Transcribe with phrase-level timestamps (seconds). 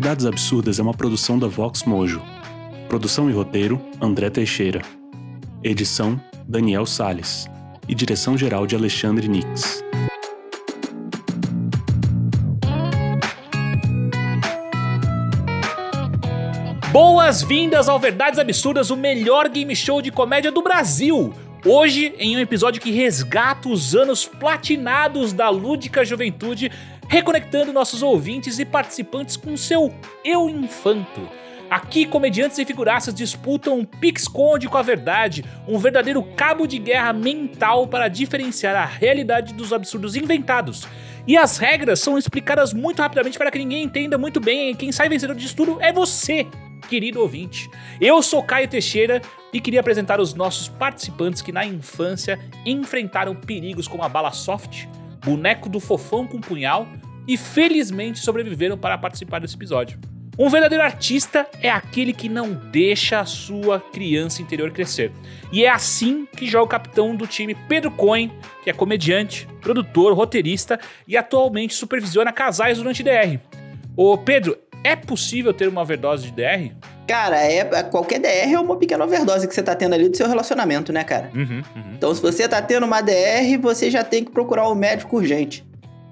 [0.00, 2.22] Verdades Absurdas é uma produção da Vox Mojo.
[2.88, 4.80] Produção e roteiro: André Teixeira.
[5.60, 7.48] Edição: Daniel Sales.
[7.88, 9.82] E direção-geral de Alexandre Nix.
[16.92, 21.34] Boas-vindas ao Verdades Absurdas, o melhor game show de comédia do Brasil.
[21.66, 26.70] Hoje, em um episódio que resgata os anos platinados da lúdica juventude,
[27.08, 29.92] reconectando nossos ouvintes e participantes com seu
[30.24, 31.28] eu infanto.
[31.70, 37.12] Aqui, comediantes e figuraças disputam um pique-esconde com a verdade, um verdadeiro cabo de guerra
[37.12, 40.88] mental para diferenciar a realidade dos absurdos inventados.
[41.26, 44.70] E as regras são explicadas muito rapidamente para que ninguém entenda muito bem.
[44.70, 46.46] E quem sai vencedor disso tudo é você,
[46.88, 47.68] querido ouvinte.
[48.00, 49.20] Eu sou Caio Teixeira
[49.52, 54.86] e queria apresentar os nossos participantes que na infância enfrentaram perigos como a bala soft,
[55.22, 56.86] boneco do fofão com punhal
[57.28, 59.98] e felizmente sobreviveram para participar desse episódio.
[60.38, 65.10] Um verdadeiro artista é aquele que não deixa a sua criança interior crescer.
[65.50, 68.32] E é assim que joga o capitão do time Pedro Cohen,
[68.62, 70.78] que é comediante, produtor, roteirista
[71.08, 73.40] e atualmente supervisiona casais durante DR.
[73.96, 76.72] Ô Pedro, é possível ter uma overdose de DR?
[77.08, 80.16] Cara, é, é, qualquer DR é uma pequena overdose que você tá tendo ali do
[80.16, 81.32] seu relacionamento, né, cara?
[81.34, 81.94] Uhum, uhum.
[81.96, 85.66] Então, se você tá tendo uma DR, você já tem que procurar um médico urgente.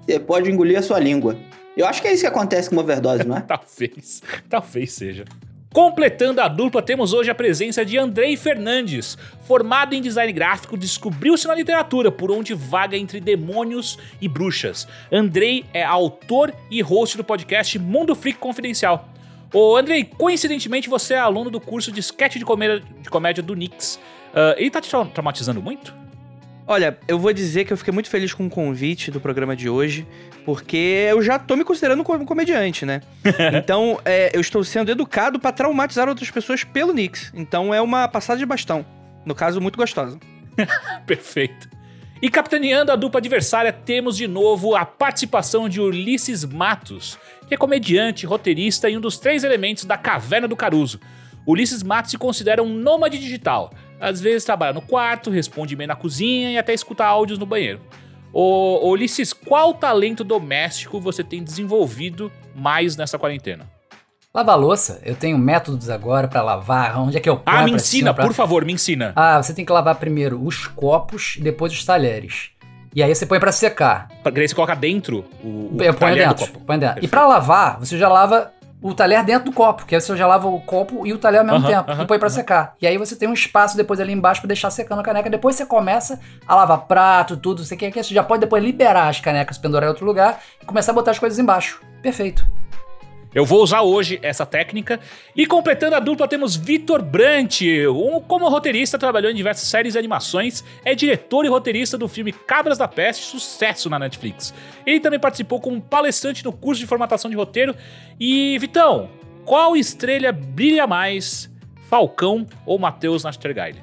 [0.07, 1.35] Você pode engolir a sua língua.
[1.75, 3.41] Eu acho que é isso que acontece com uma overdose, não é?
[3.45, 5.25] talvez, talvez seja.
[5.73, 9.17] Completando a dupla, temos hoje a presença de Andrei Fernandes.
[9.45, 14.87] Formado em design gráfico, descobriu-se na literatura, por onde vaga entre demônios e bruxas.
[15.11, 19.09] Andrei é autor e host do podcast Mundo Freak Confidencial.
[19.53, 23.53] Ô Andrei, coincidentemente você é aluno do curso de sketch de comédia, de comédia do
[23.53, 23.99] Nix.
[24.33, 26.06] Uh, ele tá te traumatizando muito?
[26.69, 29.69] Olha, eu vou dizer que eu fiquei muito feliz com o convite do programa de
[29.69, 30.05] hoje,
[30.45, 33.01] porque eu já tô me considerando como comediante, né?
[33.57, 37.31] então, é, eu estou sendo educado para traumatizar outras pessoas pelo Nix.
[37.33, 38.85] Então, é uma passada de bastão.
[39.25, 40.19] No caso, muito gostosa.
[41.07, 41.69] Perfeito.
[42.21, 47.57] E capitaneando a dupla adversária, temos de novo a participação de Ulisses Matos, que é
[47.57, 50.99] comediante, roteirista e um dos três elementos da Caverna do Caruso.
[51.45, 55.95] Ulisses Matos se considera um nômade digital às vezes trabalha no quarto, responde e-mail na
[55.95, 57.81] cozinha e até escuta áudios no banheiro.
[58.33, 63.67] Ô, Ulisses, qual talento doméstico você tem desenvolvido mais nessa quarentena?
[64.33, 65.01] Lavar louça.
[65.03, 66.99] Eu tenho métodos agora para lavar.
[66.99, 67.41] Onde é que eu?
[67.45, 68.25] Ah, me ensina, pra...
[68.25, 69.13] por favor, me ensina.
[69.15, 72.51] Ah, você tem que lavar primeiro os copos e depois os talheres.
[72.93, 74.09] E aí você põe para secar.
[74.21, 77.03] Pra você coloca dentro o, o eu ponho dentro, põe dentro.
[77.03, 78.51] E para lavar, você já lava
[78.81, 81.39] o talher dentro do copo, que aí você já lava o copo e o talher
[81.39, 82.75] ao mesmo tempo, uh -huh, e põe para secar.
[82.81, 85.29] E aí você tem um espaço depois ali embaixo para deixar secando a caneca.
[85.29, 89.07] Depois você começa a lavar prato, tudo, você quer que você já pode depois liberar
[89.07, 91.81] as canecas, pendurar em outro lugar e começar a botar as coisas embaixo.
[92.01, 92.45] Perfeito.
[93.33, 94.99] Eu vou usar hoje essa técnica.
[95.35, 97.61] E completando a dupla, temos Vitor Brant.
[97.61, 100.63] Um, como roteirista, trabalhou em diversas séries e animações.
[100.83, 104.53] É diretor e roteirista do filme Cabras da Peste, sucesso na Netflix.
[104.85, 107.75] Ele também participou como palestrante no curso de formatação de roteiro.
[108.19, 109.09] E, Vitão,
[109.45, 111.49] qual estrela brilha mais?
[111.89, 113.81] Falcão ou Matheus Nastergaile?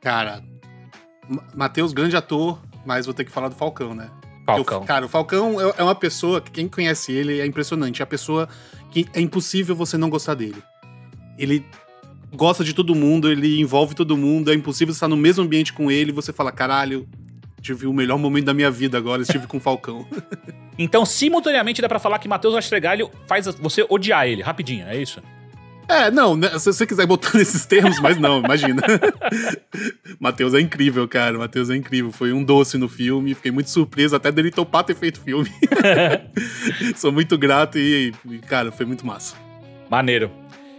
[0.00, 0.42] Cara,
[1.54, 4.08] Matheus, grande ator, mas vou ter que falar do Falcão, né?
[4.56, 4.84] Falcão.
[4.84, 8.00] cara, o Falcão é, é uma pessoa que quem conhece ele é impressionante.
[8.00, 8.48] É a pessoa
[8.90, 10.62] que é impossível você não gostar dele.
[11.38, 11.64] Ele
[12.34, 15.90] gosta de todo mundo, ele envolve todo mundo, é impossível estar no mesmo ambiente com
[15.90, 17.08] ele e você fala, caralho,
[17.60, 20.06] tive o melhor momento da minha vida agora, estive com o Falcão.
[20.78, 25.20] então, simultaneamente dá para falar que Matheus Astregalho faz você odiar ele, rapidinho, é isso?
[25.88, 28.82] É, não, né, se você quiser botar nesses termos, mas não, imagina.
[30.20, 31.38] Matheus é incrível, cara.
[31.38, 32.12] Matheus é incrível.
[32.12, 33.34] Foi um doce no filme.
[33.34, 35.50] Fiquei muito surpreso até dele topar ter feito filme.
[36.94, 38.12] Sou muito grato e,
[38.46, 39.34] cara, foi muito massa.
[39.88, 40.30] Maneiro.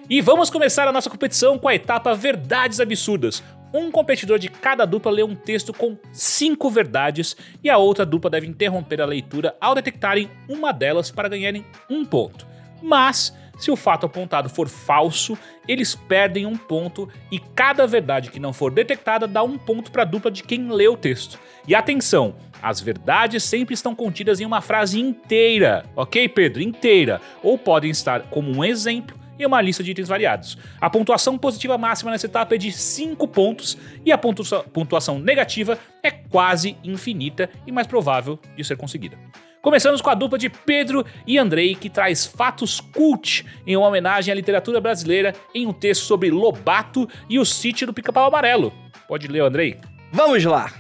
[0.08, 3.44] E vamos começar a nossa competição com a etapa Verdades Absurdas.
[3.74, 8.30] Um competidor de cada dupla lê um texto com cinco verdades e a outra dupla
[8.30, 12.48] deve interromper a leitura ao detectarem uma delas para ganharem um ponto.
[12.82, 18.40] Mas se o fato apontado for falso, eles perdem um ponto e cada verdade que
[18.40, 21.38] não for detectada dá um ponto para a dupla de quem lê o texto.
[21.68, 26.62] E atenção, as verdades sempre estão contidas em uma frase inteira, ok, Pedro?
[26.62, 27.22] Inteira.
[27.44, 30.58] Ou podem estar como um exemplo em uma lista de itens variados.
[30.82, 36.12] A pontuação positiva máxima nessa etapa é de 5 pontos e a pontuação negativa é
[36.12, 39.18] quase infinita e mais provável de ser conseguida.
[39.62, 44.32] Começamos com a dupla de Pedro e Andrei, que traz fatos cult em uma homenagem
[44.32, 48.74] à literatura brasileira em um texto sobre Lobato e o sítio do Pica-Pau Amarelo.
[49.06, 49.78] Pode ler, Andrei?
[50.14, 50.72] Vamos lá!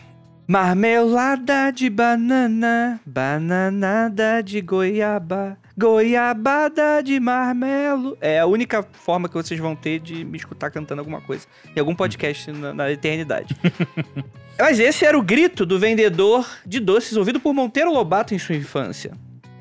[0.48, 8.18] Marmelada de banana, bananada de goiaba, goiabada de marmelo.
[8.20, 11.46] É a única forma que vocês vão ter de me escutar cantando alguma coisa
[11.76, 13.56] em algum podcast na, na eternidade.
[14.60, 18.56] Mas esse era o grito do vendedor de doces ouvido por Monteiro Lobato em sua
[18.56, 19.14] infância.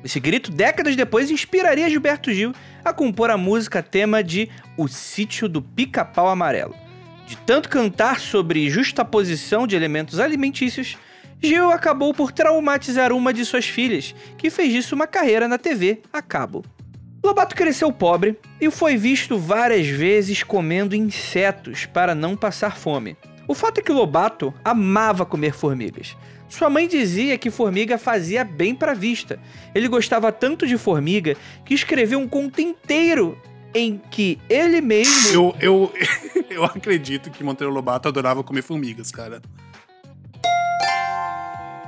[0.03, 2.53] Esse grito, décadas depois, inspiraria Gilberto Gil
[2.83, 6.75] a compor a música tema de O Sítio do Pica-Pau Amarelo.
[7.25, 10.97] De tanto cantar sobre justaposição de elementos alimentícios,
[11.41, 16.01] Gil acabou por traumatizar uma de suas filhas, que fez disso uma carreira na TV
[16.11, 16.65] a cabo.
[17.23, 23.15] Lobato cresceu pobre e foi visto várias vezes comendo insetos para não passar fome.
[23.49, 26.15] O fato é que Lobato amava comer formigas.
[26.47, 29.39] Sua mãe dizia que formiga fazia bem para a vista.
[29.73, 31.35] Ele gostava tanto de formiga
[31.65, 33.35] que escreveu um conto inteiro
[33.73, 35.29] em que ele mesmo.
[35.33, 35.93] Eu, eu,
[36.47, 39.41] eu acredito que Monteiro Lobato adorava comer formigas, cara.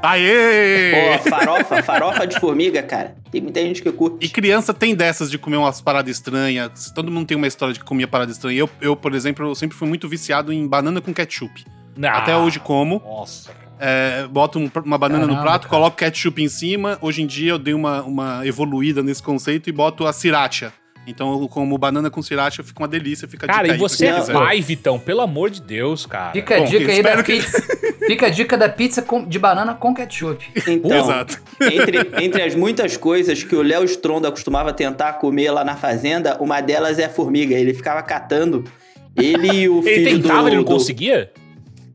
[0.04, 1.18] Aê!
[1.20, 3.16] Pô, farofa, farofa de formiga, cara.
[3.32, 4.26] Tem muita gente que curte.
[4.26, 6.92] E criança tem dessas de comer umas paradas estranhas.
[6.94, 8.58] Todo mundo tem uma história de que comia parada estranha.
[8.60, 11.66] Eu, eu, por exemplo, eu sempre fui muito viciado em banana com ketchup.
[12.04, 13.02] Ah, Até hoje como.
[13.06, 13.62] Nossa, cara.
[13.84, 15.70] É, boto um- uma banana no Caramba, prato, cara.
[15.76, 16.98] coloco ketchup em cima.
[17.02, 20.72] Hoje em dia eu dei uma, uma evoluída nesse conceito e boto a sriracha.
[21.08, 24.06] Então, eu como banana com sriracha, fica uma delícia, fica Cara, dica e aí você
[24.06, 26.32] é pai, Vitão, pelo amor de Deus, cara.
[26.32, 27.62] Fica a Bom, dica aí da que- pizza.
[28.06, 30.44] Fica a dica da pizza com- de banana com ketchup.
[30.68, 31.40] Então, Exato.
[31.62, 36.36] entre, entre as muitas coisas que o Léo Stronda costumava tentar comer lá na fazenda,
[36.42, 37.56] uma delas é a formiga.
[37.56, 38.64] Ele ficava catando.
[39.16, 41.32] Ele e o filho Ele tentava, do, ele não do- conseguia?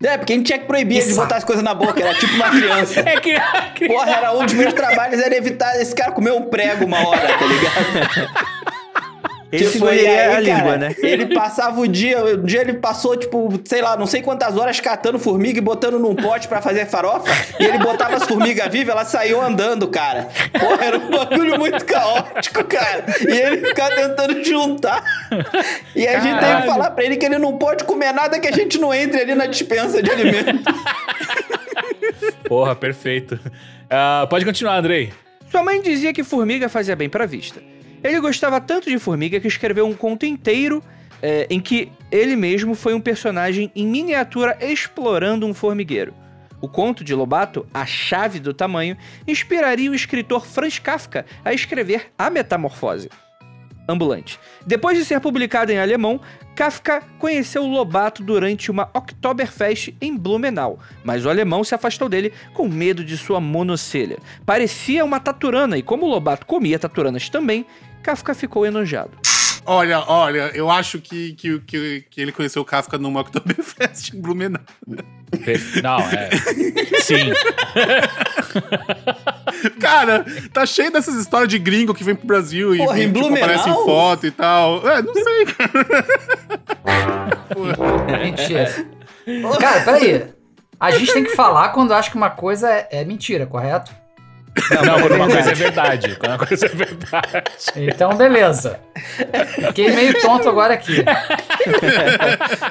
[0.03, 1.21] É, porque a gente tinha que proibir ele de Isso.
[1.21, 3.01] botar as coisas na boca, era tipo uma criança.
[3.01, 3.35] É que.
[3.75, 6.99] que- Porra, era um dos meus trabalhos, era evitar esse cara comer um prego uma
[7.09, 8.76] hora, tá ligado?
[9.53, 10.95] Esse Tipo, foi e aí, a língua, cara, né?
[10.99, 14.81] Ele passava o dia, o dia ele passou, tipo, sei lá, não sei quantas horas
[14.81, 17.31] catando formiga e botando num pote pra fazer farofa.
[17.61, 20.29] E ele botava as formigas vivas, elas saíam andando, cara.
[20.59, 23.05] Porra, era um bagulho muito caótico, cara.
[23.21, 25.05] E ele ficava tentando juntar.
[25.95, 26.67] E a gente tem que Caralho.
[26.67, 29.35] falar pra ele que ele não pode comer nada que a gente não entre ali
[29.35, 30.65] na dispensa de alimentos.
[32.49, 33.39] Porra, perfeito.
[33.89, 35.13] Ah, pode continuar, Andrei.
[35.51, 37.61] Sua mãe dizia que formiga fazia bem pra vista.
[38.07, 40.81] Ele gostava tanto de formiga que escreveu um conto inteiro
[41.21, 46.15] é, em que ele mesmo foi um personagem em miniatura explorando um formigueiro.
[46.61, 52.13] O conto de Lobato, A Chave do Tamanho, inspiraria o escritor Franz Kafka a escrever
[52.17, 53.11] A Metamorfose.
[53.89, 54.39] Ambulante.
[54.65, 56.21] Depois de ser publicado em alemão,
[56.57, 62.69] Kafka conheceu Lobato durante uma Oktoberfest em Blumenau, mas o alemão se afastou dele com
[62.69, 64.19] medo de sua monocelha.
[64.45, 67.67] Parecia uma taturana e como Lobato comia taturanas também,
[68.07, 69.11] Kafka ficou enojado.
[69.65, 74.21] Olha, olha, eu acho que, que, que, que ele conheceu o Kafka numa Oktoberfest em
[74.21, 74.63] Blumenau.
[75.83, 76.31] Não, é.
[77.01, 77.33] Sim.
[79.81, 83.27] Cara, tá cheio dessas histórias de gringo que vem pro Brasil e Porra, em tipo,
[83.27, 84.89] aparece em foto e tal.
[84.89, 85.85] É, não sei, cara.
[88.23, 88.87] Mentira.
[89.59, 90.29] Cara, peraí.
[90.79, 93.91] A gente tem que falar quando acha que uma coisa é, é mentira, correto?
[94.85, 96.17] Não, quando uma coisa é verdade.
[96.17, 97.45] Quando uma coisa é verdade.
[97.77, 98.81] Então, beleza.
[99.67, 101.05] Fiquei meio tonto agora aqui.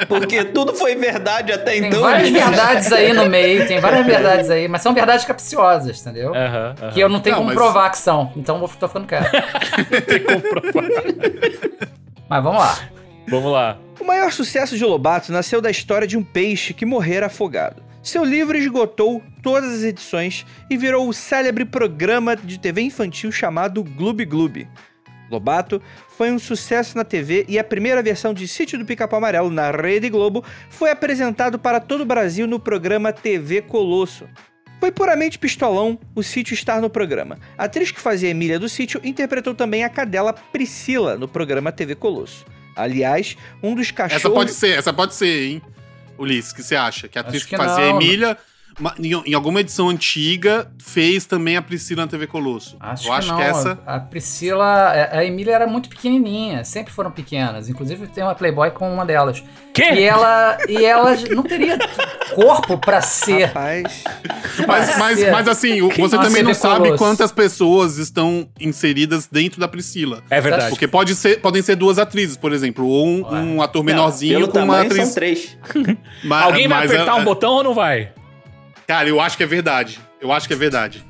[0.08, 2.02] Porque tudo foi verdade até Tem então.
[2.02, 2.44] várias gente.
[2.44, 6.32] verdades aí no meio, tem várias verdades aí, mas são verdades capciosas, entendeu?
[6.94, 9.30] Que eu não tenho Não, como mas- provar que são, então eu tô ficando quieto.
[10.06, 10.84] Tem como provar.
[12.28, 12.78] Mas vamos lá.
[13.28, 13.78] Vamos lá.
[14.00, 17.82] O maior sucesso de Lobato nasceu da história de um peixe que morrera afogado.
[18.06, 23.84] Seu livro esgotou todas as edições e virou o célebre programa de TV infantil chamado
[23.84, 24.68] Gloob Gloob.
[25.32, 25.82] Lobato
[26.16, 29.72] foi um sucesso na TV e a primeira versão de Sítio do Pica-Pau Amarelo na
[29.72, 34.30] Rede Globo foi apresentado para todo o Brasil no programa TV Colosso.
[34.80, 37.40] Foi puramente pistolão o Sítio estar no programa.
[37.58, 41.96] A atriz que fazia Emília do Sítio interpretou também a cadela Priscila no programa TV
[41.96, 42.46] Colosso.
[42.76, 44.24] Aliás, um dos cachorros...
[44.24, 45.62] Essa pode ser, essa pode ser, hein?
[46.18, 47.08] Ulisses, o que você acha?
[47.08, 48.02] Que a atriz que, que fazia a não.
[48.02, 48.38] Emília, ma-
[49.00, 52.76] em, alguma edição antiga, fez também a Priscila na TV Colosso.
[52.80, 53.38] Acho Eu que acho não.
[53.38, 53.80] que essa.
[53.86, 57.70] A Priscila, a a Emília era muito pequenininha, sempre foram pequenas.
[57.70, 59.44] Inclusive tem uma Playboy com uma delas.
[59.74, 59.94] Quê?
[59.94, 61.78] E ela, e ela não teria
[62.34, 63.46] corpo pra ser.
[63.46, 64.04] Rapaz,
[64.68, 66.98] Mas, mas, mas assim, o- você também não sabe Colosso.
[66.98, 70.22] quantas pessoas estão inseridas dentro da Priscila.
[70.30, 70.70] É verdade.
[70.70, 74.40] Porque pode ser, podem ser duas atrizes, por exemplo, ou um, um ator Não, menorzinho
[74.40, 75.06] pelo com uma atriz.
[75.06, 75.58] são três.
[76.24, 78.12] Ma- Alguém vai mas apertar é- um botão ou não vai?
[78.88, 80.00] Cara, eu acho que é verdade.
[80.22, 81.06] Eu acho que é verdade.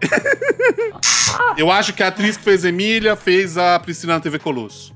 [1.56, 4.94] eu acho que a atriz que fez Emília fez a Priscila na TV Colosso.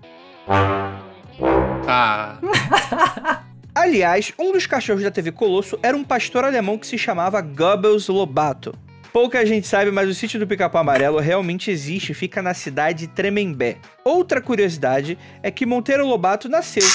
[1.86, 3.42] Ah, As
[3.74, 8.08] Aliás, um dos cachorros da TV Colosso era um pastor alemão que se chamava Goebbels
[8.08, 8.74] Lobato.
[9.12, 13.06] Pouca gente sabe, mas o sítio do Pica-Pau Amarelo realmente existe e fica na cidade
[13.06, 13.76] de Tremembé.
[14.04, 16.86] Outra curiosidade é que Monteiro Lobato nasceu.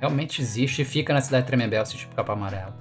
[0.00, 2.74] Realmente existe e fica na cidade de Tremembé, o sítio do Capão Amarelo.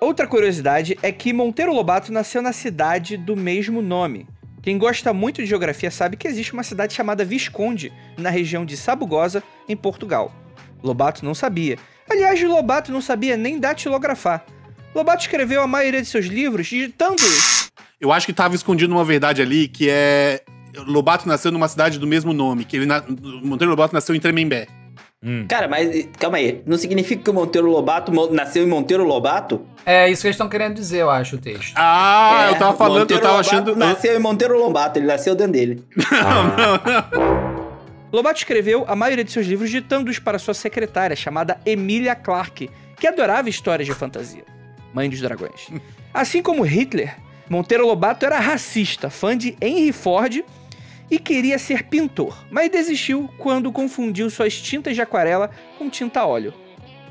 [0.00, 4.26] Outra curiosidade é que Monteiro Lobato nasceu na cidade do mesmo nome.
[4.62, 8.76] Quem gosta muito de geografia sabe que existe uma cidade chamada Visconde, na região de
[8.76, 10.32] Sabugosa, em Portugal.
[10.82, 11.78] Lobato não sabia.
[12.10, 14.44] Aliás, Lobato não sabia nem datilografar.
[14.94, 17.70] Lobato escreveu a maioria de seus livros digitando-os.
[18.00, 20.42] Eu acho que tava escondido uma verdade ali, que é.
[20.86, 23.02] Lobato nasceu numa cidade do mesmo nome, que ele na...
[23.42, 24.66] Monteiro Lobato nasceu em Tremembé.
[25.48, 26.62] Cara, mas calma aí.
[26.66, 29.62] Não significa que o Monteiro Lobato nasceu em Monteiro Lobato?
[29.84, 31.72] É isso que eles estão querendo dizer, eu acho, o texto.
[31.76, 33.76] Ah, É, eu tava falando, Monteiro eu tava Lobato achando.
[33.76, 35.82] Nasceu em Monteiro Lobato, ele nasceu dentro dele.
[38.12, 43.06] Lobato escreveu a maioria de seus livros ditando-os para sua secretária, chamada Emilia Clarke, que
[43.06, 44.44] adorava histórias de fantasia.
[44.94, 45.68] Mãe dos dragões.
[46.14, 47.14] Assim como Hitler,
[47.48, 50.42] Monteiro Lobato era racista, fã de Henry Ford
[51.10, 56.26] e queria ser pintor, mas desistiu quando confundiu suas tintas de aquarela com tinta a
[56.26, 56.52] óleo.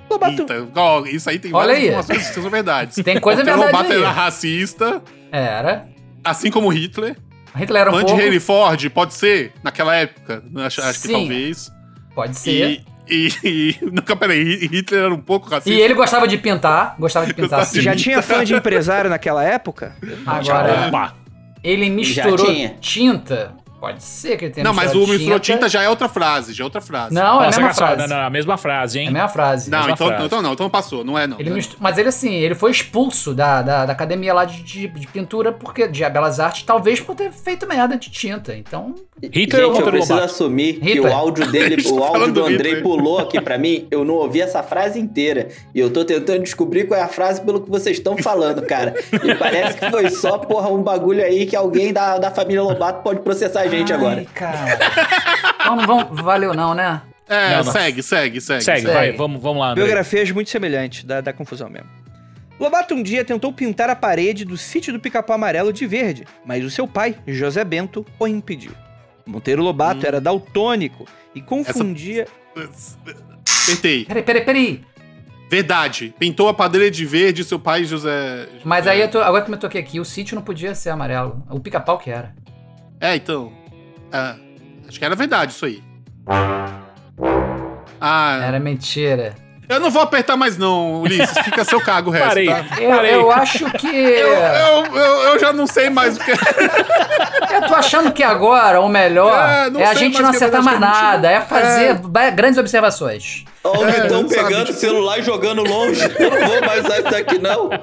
[0.09, 1.87] Lobato Eita, ó, isso aí tem Olha várias aí.
[1.87, 2.95] informações que são verdades.
[3.03, 3.99] Tem coisa Monteiro verdade Lobato aí.
[3.99, 5.87] era racista, Era.
[6.23, 7.15] assim como Hitler.
[7.55, 8.21] Hitler era um Fã de pouco...
[8.21, 10.43] Henry Ford, pode ser, naquela época.
[10.57, 11.71] Acho, acho que talvez.
[12.13, 12.83] Pode ser.
[13.09, 13.79] E, e, e.
[13.81, 15.69] Não, peraí, Hitler era um pouco racista.
[15.71, 17.81] E ele gostava de pintar, gostava de pintar Gostava de sim.
[17.81, 19.95] já tinha fã de empresário naquela época?
[20.25, 21.15] Agora, Opa.
[21.63, 23.55] ele misturou tinta.
[23.85, 26.63] Pode ser que ele tenha Não, mas o misturou tinta já é outra frase, já
[26.63, 27.13] é outra frase.
[27.13, 27.97] Não, é a mesma frase.
[28.01, 29.07] não, não, a mesma frase, É hein?
[29.09, 29.69] a mesma frase.
[29.69, 30.25] Não, mesma então, frase.
[30.25, 31.37] então não, então passou, não é não.
[31.39, 34.87] É mistu- Mas ele assim, ele foi expulso da, da, da academia lá de, de,
[34.87, 38.55] de pintura porque de Belas Artes, talvez por ter feito merda de tinta.
[38.55, 40.31] Então, Hitler Gente, eu preciso Lobato?
[40.33, 43.87] assumir que o áudio dele, o áudio do Andrei pulou aqui pra mim.
[43.91, 45.49] Eu não ouvi essa frase inteira.
[45.75, 48.93] E eu tô tentando descobrir qual é a frase pelo que vocês estão falando, cara.
[49.23, 53.03] E parece que foi só, porra, um bagulho aí que alguém da, da família Lobato
[53.03, 54.25] pode processar a gente Agora.
[54.33, 54.77] cara.
[55.59, 57.01] então não vamos, valeu não, né?
[57.27, 57.71] É, Não, não.
[57.71, 58.63] segue, segue, segue.
[58.63, 58.93] Segue, Segue.
[58.93, 59.83] vai, vamos, vamos lá, André.
[59.83, 61.89] Biografias muito semelhantes, da, da confusão mesmo.
[62.59, 66.63] Lobato um dia tentou pintar a parede do sítio do Pica-Pau Amarelo de verde, mas
[66.63, 68.71] o seu pai, José Bento, o impediu.
[69.25, 72.27] Monteiro Lobato era daltônico e confundia...
[73.63, 74.05] Apertei.
[74.05, 74.81] Peraí, peraí, peraí.
[75.49, 76.13] Verdade.
[76.17, 78.47] Pintou a padeira de verde seu pai, José.
[78.63, 80.91] Mas aí, eu tô- agora que eu me toquei aqui, o sítio não podia ser
[80.91, 81.43] amarelo.
[81.49, 82.33] O pica-pau que era.
[82.99, 83.51] É, então.
[84.11, 84.35] É,
[84.87, 85.83] acho que era verdade isso aí.
[87.99, 89.33] Ah, Era mentira.
[89.69, 91.37] eu não vou apertar mais não, Ulisses.
[91.39, 92.47] Fica a seu cargo o resto, Parei.
[92.47, 92.65] tá?
[92.79, 93.13] Eu, Parei.
[93.15, 93.87] eu acho que.
[93.87, 96.31] Eu, eu, eu, eu já não sei mais o que.
[97.55, 101.31] Eu tô achando que agora o melhor É, é, a gente não acertar mais nada,
[101.31, 103.45] é fazer ba- grandes observações.
[103.63, 106.01] Ó, o É, pegando o celular e jogando longe.
[106.19, 107.69] Eu não vou mais usar isso aqui, não.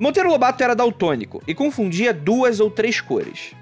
[0.00, 3.52] Monteiro Lobato era daltônico e confundia duas ou três cores.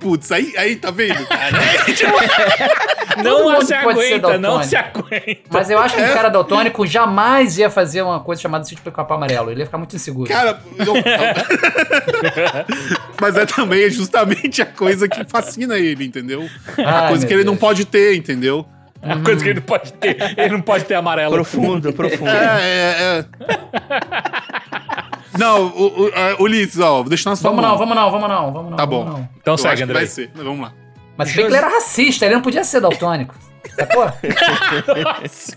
[0.00, 1.56] Putz, aí, aí tá vendo, cara?
[3.14, 5.40] Todo Não mundo se pode ser aguenta, não se aguenta.
[5.48, 9.16] Mas eu acho que um cara daltônico jamais ia fazer uma coisa chamada sítio pica-pau
[9.16, 9.50] amarelo.
[9.52, 10.28] Ele ia ficar muito inseguro.
[10.28, 10.94] Cara, eu-
[13.20, 16.46] mas é também justamente a coisa que fascina ele, entendeu?
[16.76, 17.60] A Ai, coisa meu que ele não Deus.
[17.60, 18.66] pode ter, entendeu?
[19.00, 20.16] É uma coisa que ele não pode ter.
[20.36, 21.34] Ele não pode ter amarelo.
[21.34, 22.30] Profundo, profundo.
[22.30, 23.24] É, é, é.
[25.38, 27.72] Não, o, o, é, Ulisses, ó, vou deixar na sua Vamos mão.
[27.72, 28.76] não, vamos não, vamos não, vamos não.
[28.76, 29.04] Tá bom.
[29.04, 29.28] não.
[29.40, 29.94] Então Eu segue, André.
[29.94, 30.72] vai ser, mas vamos lá.
[31.16, 33.34] Mas se bem que ele era racista, ele não podia ser daltônico.
[33.74, 34.06] Sacou?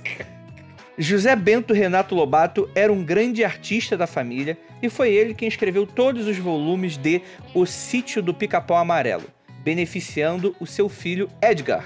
[0.98, 5.86] José Bento Renato Lobato era um grande artista da família e foi ele quem escreveu
[5.86, 7.22] todos os volumes de
[7.54, 9.26] O Sítio do Pica-Pau Amarelo,
[9.64, 11.86] beneficiando o seu filho Edgar.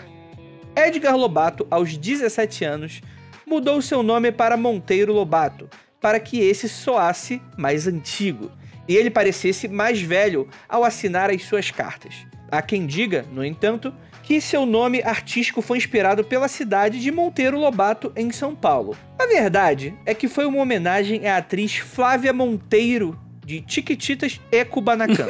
[0.75, 3.01] Edgar Lobato, aos 17 anos,
[3.45, 5.69] mudou seu nome para Monteiro Lobato,
[6.01, 8.51] para que esse soasse mais antigo
[8.87, 12.25] e ele parecesse mais velho ao assinar as suas cartas.
[12.51, 13.93] Há quem diga, no entanto,
[14.23, 18.97] que seu nome artístico foi inspirado pela cidade de Monteiro Lobato, em São Paulo.
[19.17, 25.27] A verdade é que foi uma homenagem à atriz Flávia Monteiro, de Chiquititas e Kubanacan.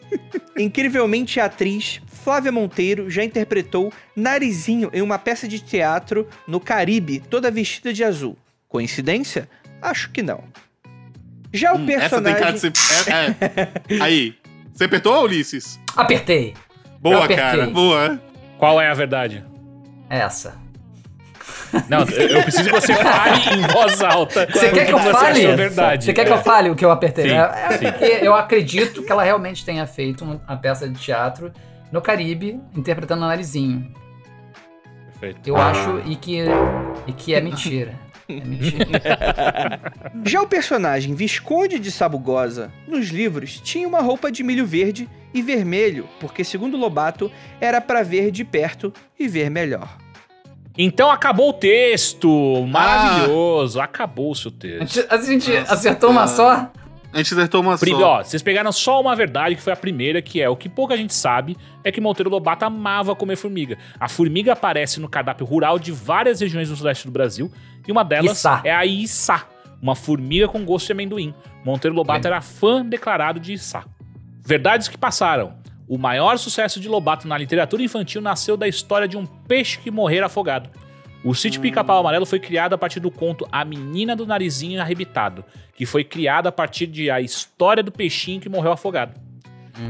[0.56, 7.20] Incrivelmente, a atriz Flávia Monteiro já interpretou Narizinho em uma peça de teatro no Caribe,
[7.30, 8.36] toda vestida de azul.
[8.70, 9.46] Coincidência?
[9.82, 10.44] Acho que não.
[11.52, 12.38] Já o Hum, Essa tem personagem.
[12.40, 12.72] cara de ser.
[13.12, 14.00] É, é.
[14.02, 14.34] Aí.
[14.72, 15.78] Você apertou, Ulisses?
[15.96, 16.54] Apertei.
[17.00, 17.36] Boa, apertei.
[17.36, 17.66] cara.
[17.66, 18.18] Boa.
[18.56, 19.44] Qual é a verdade?
[20.08, 20.54] Essa.
[21.88, 24.46] Não, eu preciso que você fale em voz alta.
[24.50, 26.00] Você quer que eu Você fale?
[26.00, 27.28] Você quer que eu fale o que eu apertei?
[27.28, 27.90] Sim, É- é sim.
[27.90, 31.52] porque eu acredito que ela realmente tenha feito uma peça de teatro
[31.90, 33.92] no Caribe, interpretando o Narizinho.
[35.18, 35.48] Perfeito.
[35.48, 36.44] Eu acho e que,
[37.06, 37.94] e que é mentira.
[38.38, 39.90] É.
[40.28, 45.42] Já o personagem Visconde de Sabugosa, nos livros, tinha uma roupa de milho verde e
[45.42, 49.96] vermelho, porque, segundo Lobato, era pra ver de perto e ver melhor.
[50.78, 52.64] Então acabou o texto.
[52.66, 53.80] Maravilhoso.
[53.80, 54.94] Acabou o seu A texto.
[54.94, 56.70] gente, a gente Nossa, acertou uma só?
[57.12, 57.98] A gente acertou uma Pri- só.
[57.98, 60.96] Ó, vocês pegaram só uma verdade, que foi a primeira, que é o que pouca
[60.96, 63.76] gente sabe, é que Monteiro Lobato amava comer formiga.
[63.98, 67.50] A formiga aparece no cardápio rural de várias regiões do sudeste do Brasil,
[67.86, 69.44] e uma delas é a Içá,
[69.82, 71.34] uma formiga com gosto de amendoim.
[71.64, 73.84] Monteiro Lobato era fã declarado de Içá.
[74.40, 75.58] Verdades que passaram.
[75.88, 79.90] O maior sucesso de Lobato na literatura infantil nasceu da história de um peixe que
[79.90, 80.70] morrera afogado.
[81.22, 85.44] O sítio Pica-Pau Amarelo foi criado a partir do conto A Menina do Narizinho Arrebitado,
[85.74, 89.20] que foi criado a partir de a história do peixinho que morreu afogado.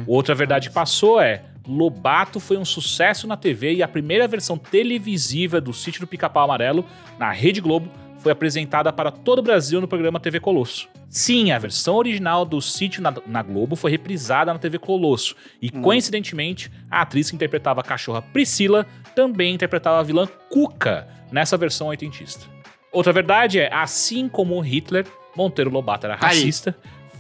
[0.06, 4.58] Outra verdade que passou é Lobato foi um sucesso na TV e a primeira versão
[4.58, 6.84] televisiva do sítio do Pica-Pau Amarelo,
[7.16, 10.88] na Rede Globo, foi apresentada para todo o Brasil no programa TV Colosso.
[11.10, 15.34] Sim, a versão original do sítio na, na Globo foi reprisada na TV Colosso.
[15.60, 21.56] E, coincidentemente, a atriz que interpretava a cachorra Priscila também interpretava a vilã Cuca nessa
[21.56, 22.46] versão oitentista.
[22.92, 25.04] Outra verdade é, assim como Hitler,
[25.36, 26.20] Monteiro Lobato era Aí.
[26.20, 26.76] racista,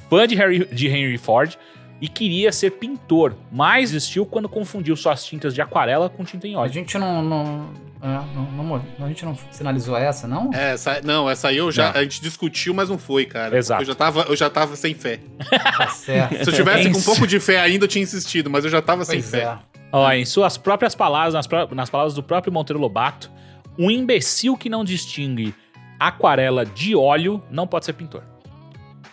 [0.08, 1.56] fã de, Harry- de Henry Ford
[2.00, 6.54] e queria ser pintor, mas desistiu quando confundiu suas tintas de aquarela com tinta em
[6.54, 6.72] A óleo.
[6.72, 7.22] gente não.
[7.22, 7.70] não,
[8.02, 10.50] é, não, não- a gente não sinalizou essa, não?
[10.54, 11.92] É, essa, não, essa aí eu já.
[11.92, 12.00] Não.
[12.00, 13.56] A gente discutiu, mas não foi, cara.
[13.56, 13.82] Exato.
[13.82, 15.20] Eu já tava, eu já tava sem fé.
[15.76, 16.42] Tá certo.
[16.44, 18.80] Se eu tivesse com um pouco de fé ainda, eu tinha insistido, mas eu já
[18.80, 19.42] tava sem Pois fé.
[19.42, 19.58] é.
[19.92, 23.30] Ó, em suas próprias palavras, nas, pró- nas palavras do próprio Monteiro Lobato,
[23.78, 25.54] um imbecil que não distingue
[25.98, 28.22] aquarela de óleo não pode ser pintor.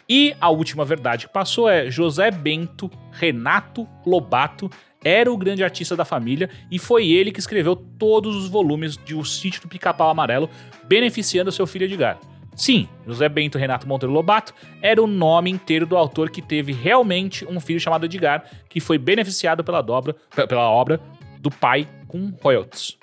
[0.10, 4.70] E a última verdade que passou é José Bento Renato Lobato
[5.04, 9.14] era o grande artista da família e foi ele que escreveu todos os volumes de
[9.16, 10.50] O Sítio do Pica-Pau Amarelo,
[10.86, 12.18] beneficiando seu filho Edgar.
[12.56, 17.46] Sim, José Bento Renato Monteiro Lobato era o nome inteiro do autor que teve realmente
[17.46, 21.00] um filho chamado Edgar, que foi beneficiado pela, dobra, pe- pela obra
[21.40, 22.98] do pai com royalties.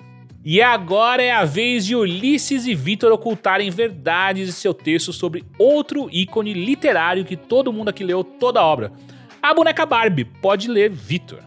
[0.47, 5.43] E agora é a vez de Ulisses e Vitor ocultarem verdades em seu texto sobre
[5.57, 8.93] outro ícone literário que todo mundo aqui leu toda a obra.
[9.41, 10.23] A boneca Barbie.
[10.23, 11.39] Pode ler, Vitor.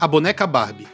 [0.00, 0.88] A boneca Barbie.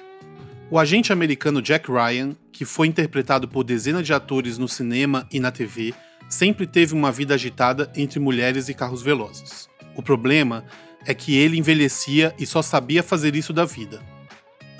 [0.69, 5.39] O agente americano Jack Ryan, que foi interpretado por dezenas de atores no cinema e
[5.39, 5.95] na TV,
[6.29, 9.69] sempre teve uma vida agitada entre mulheres e carros velozes.
[9.95, 10.65] O problema
[11.07, 14.03] é que ele envelhecia e só sabia fazer isso da vida.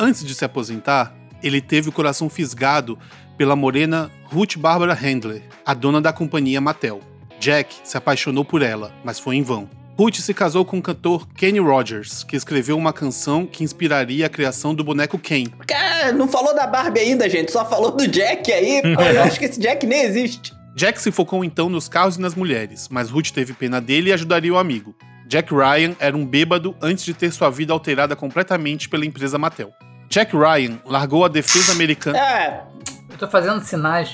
[0.01, 2.99] Antes de se aposentar, ele teve o coração fisgado
[3.37, 7.01] pela morena Ruth Barbara Handler, a dona da companhia Mattel.
[7.39, 9.69] Jack se apaixonou por ela, mas foi em vão.
[9.99, 14.29] Ruth se casou com o cantor Kenny Rogers, que escreveu uma canção que inspiraria a
[14.29, 15.47] criação do boneco Ken.
[15.67, 17.51] Cara, não falou da Barbie ainda, gente.
[17.51, 18.83] Só falou do Jack aí.
[18.83, 20.55] Pô, eu acho que esse Jack nem existe.
[20.75, 24.13] Jack se focou então nos carros e nas mulheres, mas Ruth teve pena dele e
[24.13, 24.95] ajudaria o amigo.
[25.27, 29.73] Jack Ryan era um bêbado antes de ter sua vida alterada completamente pela empresa Mattel.
[30.09, 32.19] Jack Ryan largou a defesa americana.
[32.19, 32.63] É,
[33.11, 34.11] Eu tô fazendo sinais.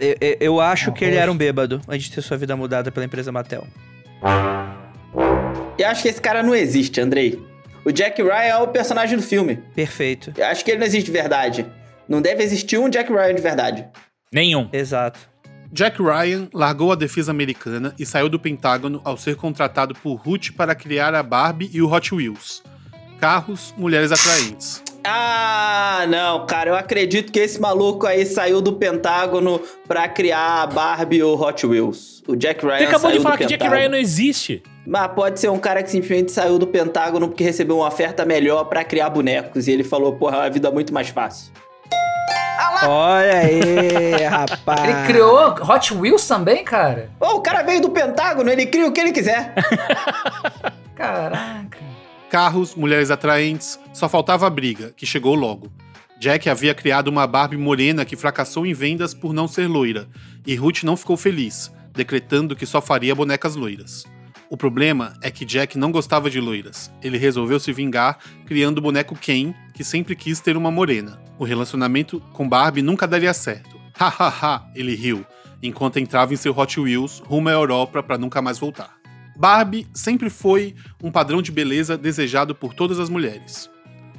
[0.00, 2.56] Eu, eu- eu acho Ah, que ele era um bêbado antes de ter sua vida
[2.56, 3.66] mudada pela empresa Mattel.
[5.78, 7.42] eu acho que esse cara não existe, Andrei.
[7.84, 9.56] O Jack Ryan é o personagem do filme.
[9.74, 10.32] Perfeito.
[10.36, 11.66] Eu acho que ele não existe de verdade.
[12.08, 13.86] Não deve existir um Jack Ryan de verdade.
[14.32, 14.68] Nenhum.
[14.72, 15.18] Exato.
[15.72, 20.50] Jack Ryan largou a defesa americana e saiu do Pentágono ao ser contratado por Ruth
[20.56, 22.62] para criar a Barbie e o Hot Wheels.
[23.20, 24.82] Carros, mulheres atraentes.
[25.04, 30.66] Ah, não, cara, eu acredito que esse maluco aí saiu do Pentágono pra criar a
[30.66, 32.22] Barbie e o Hot Wheels.
[32.28, 33.66] O Jack Ryan Você acabou saiu de falar que Jack.
[33.66, 34.62] Ryan não existe.
[34.86, 38.64] Mas pode ser um cara que simplesmente saiu do Pentágono porque recebeu uma oferta melhor
[38.64, 41.52] pra criar bonecos e ele falou, porra, a vida é muito mais fácil.
[42.82, 44.84] Olha aí, rapaz.
[44.84, 47.10] Ele criou Hot Wheels também, cara?
[47.20, 49.54] Ô, o cara veio do Pentágono, ele cria o que ele quiser.
[50.94, 51.89] Caraca.
[52.30, 55.68] Carros, mulheres atraentes, só faltava a briga, que chegou logo.
[56.20, 60.08] Jack havia criado uma Barbie morena que fracassou em vendas por não ser loira,
[60.46, 64.04] e Ruth não ficou feliz, decretando que só faria bonecas loiras.
[64.48, 66.92] O problema é que Jack não gostava de loiras.
[67.02, 71.20] Ele resolveu se vingar criando o boneco Ken, que sempre quis ter uma morena.
[71.36, 73.76] O relacionamento com Barbie nunca daria certo.
[73.98, 75.26] Ha ha ha, ele riu,
[75.60, 78.99] enquanto entrava em seu Hot Wheels rumo à Europa para nunca mais voltar.
[79.40, 83.70] Barbie sempre foi um padrão de beleza desejado por todas as mulheres.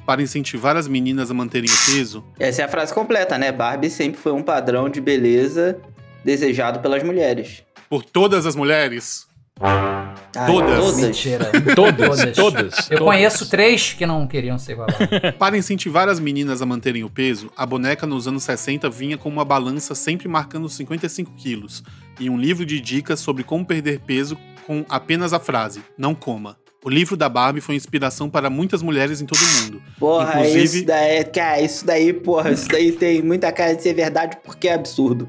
[0.04, 3.52] Para incentivar as meninas a manterem o peso, Essa é a frase completa, né?
[3.52, 5.78] Barbie sempre foi um padrão de beleza
[6.24, 7.62] desejado pelas mulheres.
[7.88, 9.28] por todas as mulheres,
[9.60, 10.12] Ai,
[10.46, 10.76] Todas.
[10.80, 10.96] Todas.
[10.96, 11.44] Mentira.
[11.76, 12.90] Todas, todas.
[12.90, 12.98] Eu todas.
[12.98, 14.92] conheço três que não queriam ser babá.
[15.38, 19.28] Para incentivar as meninas a manterem o peso, a boneca nos anos 60 vinha com
[19.28, 21.84] uma balança sempre marcando 55 quilos
[22.18, 26.56] e um livro de dicas sobre como perder peso com apenas a frase: não coma.
[26.84, 29.82] O livro da Barbie foi inspiração para muitas mulheres em todo o mundo.
[30.00, 33.94] Porra, Inclusive- isso daí, cara, isso daí, porra, isso daí tem muita cara de ser
[33.94, 35.28] verdade porque é absurdo.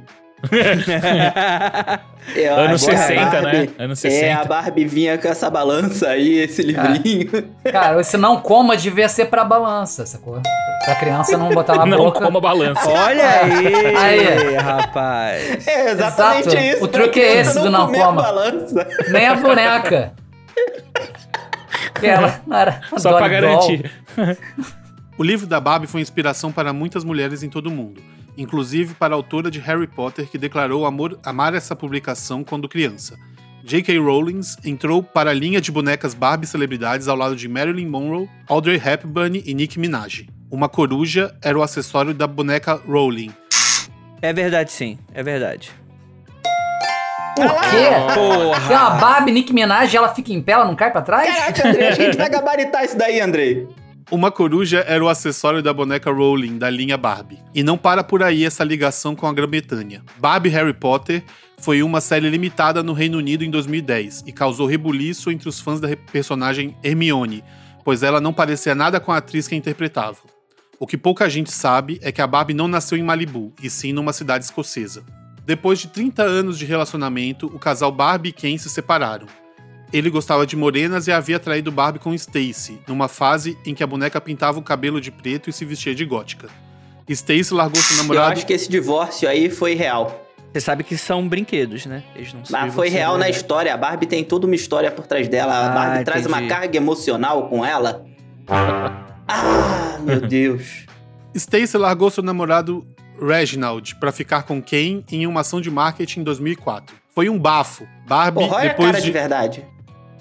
[2.35, 3.67] É, Anos Barbie- 60, né?
[3.79, 4.25] Anos 60.
[4.25, 7.29] É, a Barbie vinha com essa balança aí, esse livrinho.
[7.71, 10.41] Cara, esse não coma devia ser pra balança, sacou?
[10.85, 12.19] Pra criança não botar na não boca.
[12.25, 12.89] coma balança.
[12.89, 14.55] Olha aí, Aí.
[14.55, 15.67] rapaz.
[15.67, 16.63] É exatamente Exato.
[16.65, 16.83] isso.
[16.83, 18.21] O truque é esse do não coma.
[18.21, 18.87] balança.
[19.09, 20.13] Nem a boneca.
[21.99, 23.89] Que ela não era Só pra garantir.
[25.17, 28.01] O livro da Barbie foi inspiração para muitas mulheres em todo o mundo,
[28.37, 33.17] inclusive para a autora de Harry Potter que declarou amor- amar essa publicação quando criança.
[33.63, 33.97] J.K.
[33.97, 38.75] Rowling entrou para a linha de bonecas Barbie celebridades ao lado de Marilyn Monroe, Audrey
[38.83, 40.27] Hepburn e Nicki Minaj.
[40.51, 43.31] Uma coruja era o acessório da boneca Rowling.
[44.21, 44.97] É verdade, sim.
[45.13, 45.71] É verdade.
[47.35, 48.13] Por quê?
[48.13, 48.67] Porra.
[48.67, 51.27] Tem uma Barbie Nick Minaj e ela fica em pé, ela não cai pra trás?
[51.33, 53.67] Caraca, Andrei, acho que a gente vai gabaritar isso daí, Andrei.
[54.11, 57.39] Uma coruja era o acessório da boneca Rowling da linha Barbie.
[57.53, 60.03] E não para por aí essa ligação com a Grã-Bretanha.
[60.17, 61.23] Barbie Harry Potter
[61.57, 65.79] foi uma série limitada no Reino Unido em 2010 e causou rebuliço entre os fãs
[65.79, 67.43] da personagem Hermione,
[67.83, 70.17] pois ela não parecia nada com a atriz que a interpretava.
[70.79, 73.93] O que pouca gente sabe é que a Barbie não nasceu em Malibu, e sim
[73.93, 75.03] numa cidade escocesa.
[75.45, 79.27] Depois de 30 anos de relacionamento, o casal Barbie e Ken se separaram.
[79.93, 83.87] Ele gostava de morenas e havia traído Barbie com Stacy, numa fase em que a
[83.87, 86.49] boneca pintava o cabelo de preto e se vestia de gótica.
[87.07, 88.31] Stacy largou seu Eu namorado.
[88.33, 90.19] acho que esse divórcio aí foi real.
[90.51, 92.03] Você sabe que são brinquedos, né?
[92.15, 93.73] Eles não sabem Mas foi real na história.
[93.73, 95.53] A Barbie tem toda uma história por trás dela.
[95.53, 96.53] A Ah, Barbie traz uma entendi.
[96.53, 98.03] carga emocional com ela.
[99.25, 100.85] Ah, meu Deus.
[101.33, 102.85] Stacy largou seu namorado
[103.19, 106.93] Reginald para ficar com Ken em uma ação de marketing em 2004.
[107.15, 107.87] Foi um bafo.
[108.05, 109.05] Barbie, Porra, olha a depois cara de...
[109.05, 109.11] de.
[109.11, 109.65] verdade.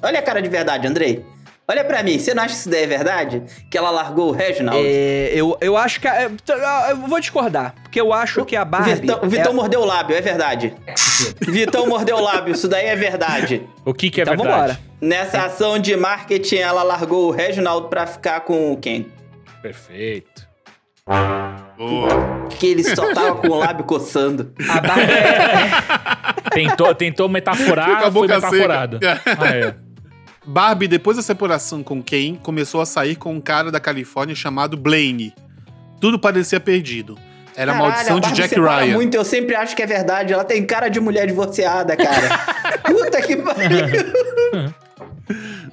[0.03, 1.25] Olha a cara de verdade, Andrei.
[1.69, 3.43] Olha pra mim, você não acha que isso daí é verdade?
[3.71, 4.83] Que ela largou o Reginald?
[4.85, 6.09] É, eu, eu acho que.
[6.09, 6.29] a-
[6.91, 7.75] Eu vou discordar.
[7.85, 8.95] Porque eu acho que a Barbie.
[8.97, 10.75] Vitão, o Vitão é- mordeu o lábio, é verdade.
[11.41, 13.63] Vitão mordeu o lábio, isso daí é verdade.
[13.85, 14.57] O que que é Então verdade?
[14.61, 14.81] vambora.
[15.01, 19.07] Nessa ação de marketing, ela largou o Reginald pra ficar com Ken.
[19.63, 20.43] Perfeito.
[21.79, 22.49] Boa.
[22.51, 24.53] Que ele só tava com o lábio coçando.
[24.69, 26.51] A Barbie é.
[26.53, 28.99] Tentou, tentou metaforar, foi metaforado.
[29.39, 29.75] Ah, é.
[30.45, 34.77] Barbie, depois da separação com Ken, começou a sair com um cara da Califórnia chamado
[34.77, 35.35] Blaine.
[36.01, 37.17] Tudo parecia perdido.
[37.55, 38.95] Era a Caralho, maldição de Barbie Jack Ryan.
[38.95, 40.33] muito, eu sempre acho que é verdade.
[40.33, 42.79] Ela tem cara de mulher divorciada, cara.
[42.83, 44.73] Puta que pariu.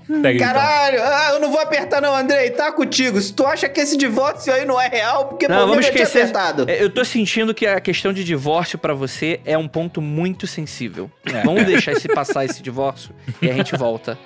[0.10, 0.38] Então.
[0.40, 3.22] Caralho, ah, eu não vou apertar não, Andrei, tá contigo.
[3.22, 5.92] Se tu acha que esse divórcio aí não é real, porque Não, vamos eu já
[5.92, 6.22] tinha esquecer.
[6.24, 6.66] apertado.
[6.68, 10.48] É, Eu tô sentindo que a questão de divórcio pra você é um ponto muito
[10.48, 11.12] sensível.
[11.26, 11.44] É.
[11.44, 14.18] Vamos deixar esse passar esse divórcio e a gente volta.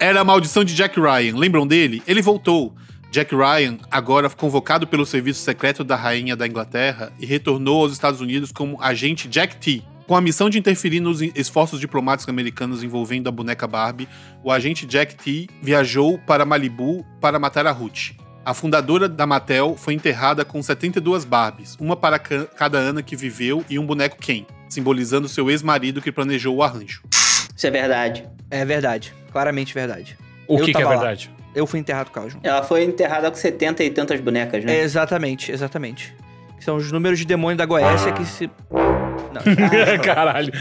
[0.00, 1.36] Era a maldição de Jack Ryan.
[1.36, 2.02] Lembram dele?
[2.06, 2.74] Ele voltou.
[3.10, 8.20] Jack Ryan, agora convocado pelo serviço secreto da rainha da Inglaterra, e retornou aos Estados
[8.20, 9.84] Unidos como agente Jack T.
[10.06, 14.06] Com a missão de interferir nos esforços diplomáticos americanos envolvendo a boneca Barbie,
[14.42, 18.10] o agente Jack T viajou para Malibu para matar a Ruth.
[18.44, 23.16] A fundadora da Mattel foi enterrada com 72 Barbies, uma para ca- cada Ana que
[23.16, 27.00] viveu e um boneco Ken, simbolizando seu ex-marido que planejou o arranjo.
[27.56, 28.28] Isso é verdade.
[28.50, 29.14] É verdade.
[29.32, 30.18] Claramente verdade.
[30.46, 31.00] O Eu que, que é tava lá.
[31.00, 31.30] verdade?
[31.54, 32.46] Eu fui enterrado com ela junto.
[32.46, 34.76] Ela foi enterrada com 70 e tantas bonecas, né?
[34.76, 36.14] É, exatamente, exatamente.
[36.60, 38.50] São os números de demônio da Goécia que se.
[39.32, 39.42] Não.
[40.02, 40.52] Caralho.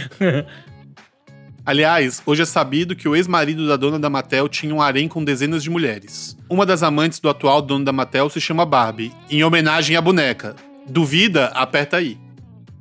[1.65, 5.23] Aliás, hoje é sabido que o ex-marido da dona da Mattel tinha um harém com
[5.23, 6.37] dezenas de mulheres.
[6.49, 10.55] Uma das amantes do atual dono da Mattel se chama Barbie, em homenagem à boneca.
[10.85, 11.45] Duvida?
[11.47, 12.17] Aperta aí.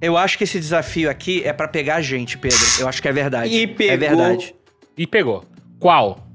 [0.00, 2.58] Eu acho que esse desafio aqui é pra pegar a gente, Pedro.
[2.80, 3.54] Eu acho que é verdade.
[3.54, 3.94] E pegou.
[3.94, 4.54] É verdade.
[4.98, 5.44] E pegou.
[5.78, 6.26] Qual?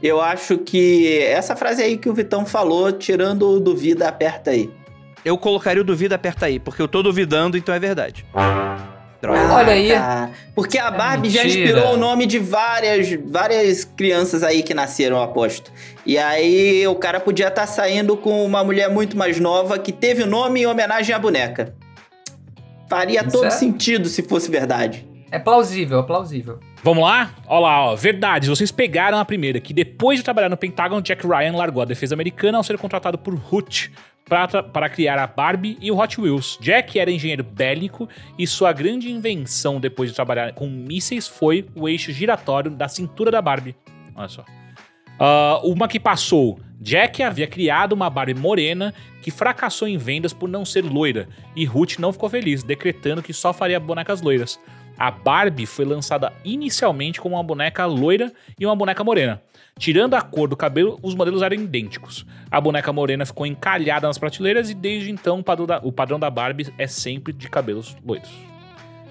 [0.00, 4.70] Eu acho que essa frase aí que o Vitão falou, tirando o duvida, aperta aí.
[5.24, 8.24] Eu colocaria o duvida aperta aí, porque eu tô duvidando, então é verdade.
[9.20, 9.54] Droga.
[9.54, 9.92] Olha aí.
[9.92, 10.30] tá.
[10.52, 11.62] Porque a Barbie já mentira.
[11.70, 15.70] inspirou o nome de várias, várias crianças aí que nasceram, eu aposto.
[16.04, 20.24] E aí o cara podia estar saindo com uma mulher muito mais nova que teve
[20.24, 21.72] o nome em homenagem à boneca.
[22.90, 25.06] Faria Isso todo é- sentido se fosse verdade.
[25.30, 26.58] É plausível, é plausível.
[26.82, 27.30] Vamos lá?
[27.46, 27.94] Olha lá, ó.
[27.96, 31.86] Verdade, vocês pegaram a primeira, que depois de trabalhar no Pentágono, Jack Ryan largou a
[31.86, 33.86] defesa americana ao ser contratado por Ruth
[34.28, 36.58] para criar a Barbie e o Hot Wheels.
[36.60, 38.08] Jack era engenheiro bélico
[38.38, 43.30] e sua grande invenção depois de trabalhar com mísseis foi o eixo giratório da cintura
[43.30, 43.76] da Barbie.
[44.14, 44.44] Olha só.
[45.18, 46.58] Ah, uma que passou.
[46.80, 51.64] Jack havia criado uma Barbie morena que fracassou em vendas por não ser loira, e
[51.64, 54.58] Ruth não ficou feliz, decretando que só faria bonecas loiras.
[54.98, 59.40] A Barbie foi lançada inicialmente como uma boneca loira e uma boneca morena.
[59.78, 62.26] Tirando a cor do cabelo, os modelos eram idênticos.
[62.50, 66.20] A boneca morena ficou encalhada nas prateleiras e desde então o padrão da, o padrão
[66.20, 68.30] da Barbie é sempre de cabelos loiros.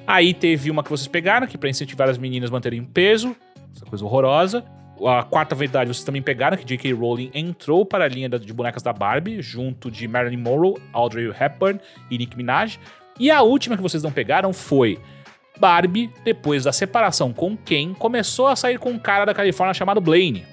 [0.06, 3.36] Aí teve uma que vocês pegaram, que para incentivar as meninas a manterem peso,
[3.76, 4.64] essa coisa horrorosa.
[5.06, 6.94] A quarta verdade vocês também pegaram, que J.K.
[6.94, 11.80] Rowling entrou para a linha de bonecas da Barbie, junto de Marilyn Monroe, Audrey Hepburn
[12.10, 12.80] e Nicki Minaj.
[13.20, 15.00] E a última que vocês não pegaram foi
[15.62, 20.02] Barbie, depois da separação com Ken, começou a sair com um cara da Califórnia chamado
[20.02, 20.44] Blaine.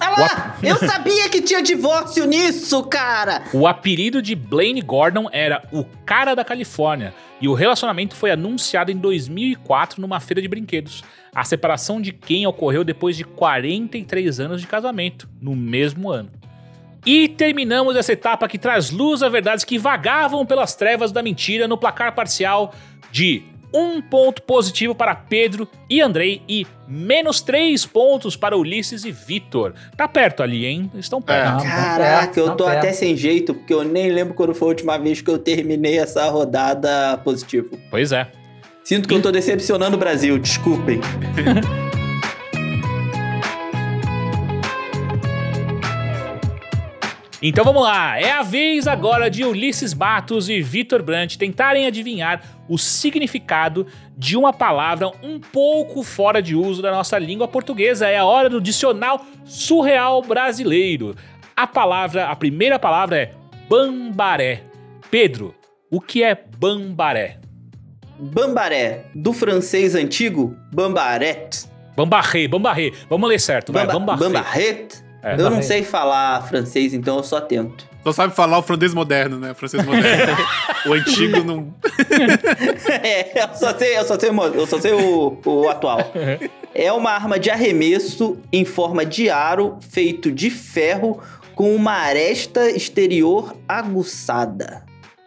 [0.00, 0.56] Ah lá!
[0.60, 3.44] Eu sabia que tinha divórcio nisso, cara!
[3.52, 8.90] O apelido de Blaine Gordon era o cara da Califórnia e o relacionamento foi anunciado
[8.90, 11.04] em 2004 numa feira de brinquedos.
[11.32, 16.30] A separação de Ken ocorreu depois de 43 anos de casamento, no mesmo ano.
[17.06, 21.68] E terminamos essa etapa que traz luz a verdades que vagavam pelas trevas da mentira
[21.68, 22.74] no placar parcial
[23.12, 29.12] de um ponto positivo para Pedro e Andrei e menos três pontos para Ulisses e
[29.12, 29.74] Vitor.
[29.96, 30.90] Tá perto ali, hein?
[30.94, 31.50] Estão perto.
[31.50, 32.78] Não, tá Caraca, perto, eu tá tô perto.
[32.78, 35.98] até sem jeito, porque eu nem lembro quando foi a última vez que eu terminei
[35.98, 37.78] essa rodada positivo.
[37.90, 38.28] Pois é.
[38.82, 41.00] Sinto que eu tô decepcionando o Brasil, desculpem.
[47.40, 52.42] Então vamos lá, é a vez agora de Ulisses Matos e Vitor Brant tentarem adivinhar
[52.68, 58.08] o significado de uma palavra um pouco fora de uso da nossa língua portuguesa.
[58.08, 61.14] É a hora do dicional surreal brasileiro.
[61.56, 63.30] A palavra, a primeira palavra é
[63.68, 64.62] bambaré.
[65.08, 65.54] Pedro,
[65.92, 67.38] o que é bambaré?
[68.18, 71.66] Bambaré, do francês antigo, bambarete.
[71.96, 72.90] Bambarré, bambarré.
[73.08, 74.24] Vamos ler certo, vai, Bamba, bambarré.
[74.24, 75.07] bambarrete.
[75.22, 75.32] É.
[75.32, 75.62] eu não Bambarré.
[75.62, 77.86] sei falar francês, então eu só tento.
[78.04, 79.52] Só sabe falar o francês moderno, né?
[79.52, 80.36] O francês moderno.
[80.86, 81.74] o antigo não.
[83.02, 86.12] é, eu só sei, eu só sei, eu só sei o, o atual.
[86.74, 91.20] É uma arma de arremesso em forma de aro feito de ferro
[91.56, 94.84] com uma aresta exterior aguçada.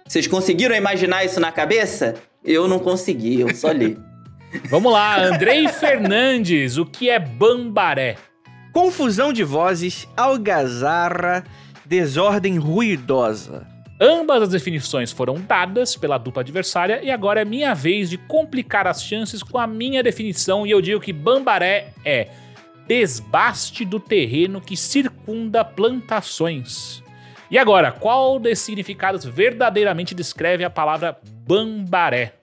[0.07, 2.13] Vocês conseguiram imaginar isso na cabeça?
[2.45, 3.97] Eu não consegui, eu só li.
[4.69, 8.15] Vamos lá, Andrei Fernandes, o que é bambaré?
[8.71, 11.43] Confusão de vozes, algazarra,
[11.85, 13.67] desordem ruidosa.
[13.99, 18.87] Ambas as definições foram dadas pela dupla adversária e agora é minha vez de complicar
[18.87, 22.29] as chances com a minha definição e eu digo que bambaré é
[22.87, 27.03] desbaste do terreno que circunda plantações.
[27.51, 32.40] E agora, qual desses significados verdadeiramente descreve a palavra bambaré?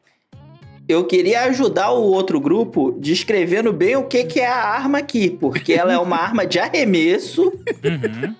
[0.88, 5.28] Eu queria ajudar o outro grupo descrevendo bem o que, que é a arma aqui,
[5.28, 7.52] porque ela é uma arma de arremesso
[7.84, 8.34] Uhum,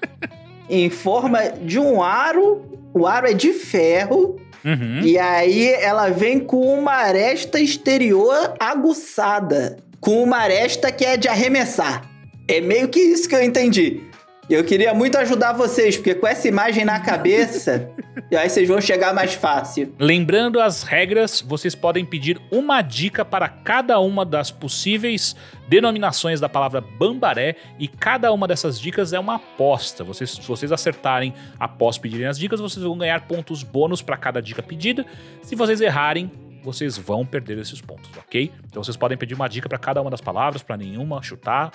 [0.69, 2.63] em forma de um aro.
[2.95, 5.01] O aro é de ferro uhum.
[5.03, 11.29] e aí ela vem com uma aresta exterior aguçada, com uma aresta que é de
[11.29, 12.09] arremessar.
[12.49, 14.08] É meio que isso que eu entendi.
[14.49, 17.91] Eu queria muito ajudar vocês, porque com essa imagem na cabeça,
[18.35, 19.95] aí vocês vão chegar mais fácil.
[19.99, 25.37] Lembrando as regras, vocês podem pedir uma dica para cada uma das possíveis
[25.69, 30.03] denominações da palavra bambaré e cada uma dessas dicas é uma aposta.
[30.03, 34.41] Vocês, se vocês acertarem após pedirem as dicas, vocês vão ganhar pontos bônus para cada
[34.41, 35.05] dica pedida.
[35.43, 36.33] Se vocês errarem,
[36.63, 38.51] vocês vão perder esses pontos, ok?
[38.65, 41.71] Então vocês podem pedir uma dica para cada uma das palavras, para nenhuma chutar.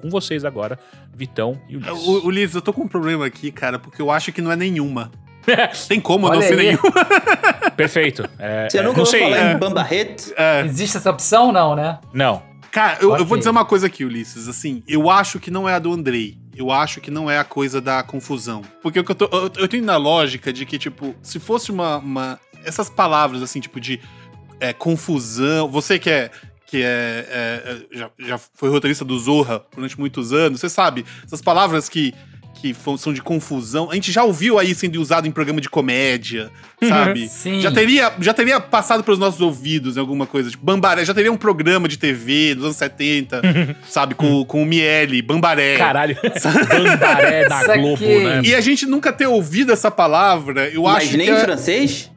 [0.00, 0.78] Com vocês agora,
[1.14, 2.06] Vitão e Ulisses.
[2.06, 4.56] O, Ulisses, eu tô com um problema aqui, cara, porque eu acho que não é
[4.56, 5.10] nenhuma.
[5.88, 6.66] Tem como Olha não ser aí.
[6.66, 6.92] nenhuma.
[7.76, 8.28] Perfeito.
[8.38, 9.20] É, Você é, nunca não ouviu sei.
[9.22, 10.32] falar é, em bambarrete?
[10.36, 11.50] É, Existe essa opção?
[11.52, 11.98] Não, né?
[12.12, 12.42] Não.
[12.70, 13.24] cara, eu, eu Ok.
[13.26, 14.48] vou dizer uma coisa aqui, Ulisses.
[14.48, 16.36] Assim, eu acho que não é a do Andrei.
[16.56, 18.62] Eu acho que não é a coisa da confusão.
[18.82, 21.70] Porque o que eu, tô, eu, eu tenho na lógica de que, tipo, se fosse
[21.70, 21.98] uma.
[21.98, 24.00] uma- essas palavras, assim, tipo, de
[24.60, 25.68] é, confusão.
[25.68, 26.30] Você que é.
[26.70, 31.02] Que é, é, é, já, já foi roteirista do Zorra durante muitos anos, você sabe,
[31.24, 32.12] essas palavras que,
[32.60, 36.50] que são de confusão, a gente já ouviu aí sendo usado em programa de comédia,
[36.86, 37.26] sabe?
[37.26, 37.62] Sim.
[37.62, 40.50] Já teria, já teria passado pelos nossos ouvidos em alguma coisa.
[40.50, 43.40] Tipo, Bambaré, já teria um programa de TV dos anos 70,
[43.88, 44.14] sabe?
[44.14, 45.78] Com, com o Miele, Bambaré.
[45.78, 46.18] Caralho.
[46.68, 47.80] Bambaré Saquei.
[47.80, 48.42] Globo, né?
[48.44, 51.32] E a gente nunca ter ouvido essa palavra, eu Mas acho nem que.
[51.32, 52.10] em é- francês?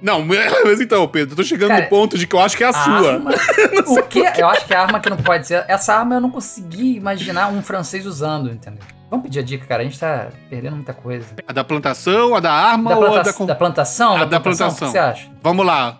[0.00, 0.22] Não,
[0.64, 2.66] mas então, Pedro, eu tô chegando Cara, no ponto de que eu acho que é
[2.66, 3.12] a, A sua.
[3.14, 3.30] arma-
[3.86, 4.20] o que?
[4.36, 5.64] Eu acho que a arma que não pode ser.
[5.68, 8.80] Essa arma eu não consegui imaginar um francês usando, entendeu?
[9.10, 9.82] Vamos pedir a dica, cara.
[9.82, 11.26] A gente tá perdendo muita coisa.
[11.46, 13.32] A da plantação, a da arma Da, ou a da.
[13.46, 14.16] da plantação?
[14.16, 14.88] A da plantação.
[14.88, 15.28] O que você acha?
[15.42, 15.98] Vamos lá.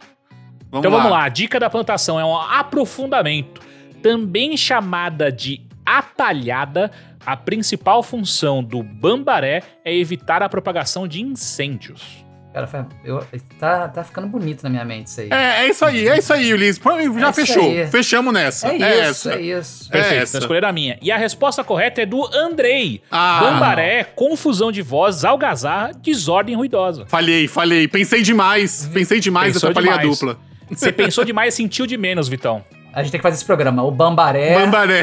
[0.70, 3.61] Vamos Então vamos lá, a dica da plantação é um aprofundamento.
[4.02, 6.90] Também chamada de atalhada,
[7.24, 12.26] a principal função do bambaré é evitar a propagação de incêndios.
[12.57, 13.23] Cara, foi- eu-
[13.61, 15.29] tá, tá ficando bonito na minha mente isso aí.
[15.31, 16.79] É, é isso aí, é isso aí, Ulisses.
[16.79, 16.88] Pô,
[17.21, 17.62] Já É fechou.
[17.71, 17.87] aí.
[17.88, 18.69] Fechamos nessa.
[18.69, 19.33] É É isso, essa.
[19.35, 19.88] é isso.
[19.90, 20.37] É Perfeito, essa.
[20.38, 20.99] então escolheram a minha.
[21.03, 23.03] E a resposta correta é do Andrei.
[23.11, 27.05] Ah, Bambaré, confusão de voz, algazarra, desordem ruidosa.
[27.07, 27.87] falhei, falhei.
[27.87, 28.88] Pensei demais.
[28.90, 30.19] Pensei demais, Pensou atrapalhei a demais.
[30.19, 30.38] dupla.
[30.71, 32.64] Você pensou demais, sentiu de menos, Vitão.
[32.96, 33.82] A gente tem que fazer esse programa.
[33.85, 34.54] O Bambaré.
[34.59, 35.02] Bambaré.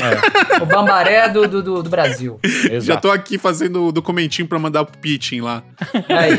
[0.59, 2.39] O Bambaré do, do, do, do Brasil.
[2.43, 3.01] Já Exato.
[3.03, 5.61] tô aqui fazendo o documentinho pra mandar pro pitching lá.
[6.09, 6.35] Aí.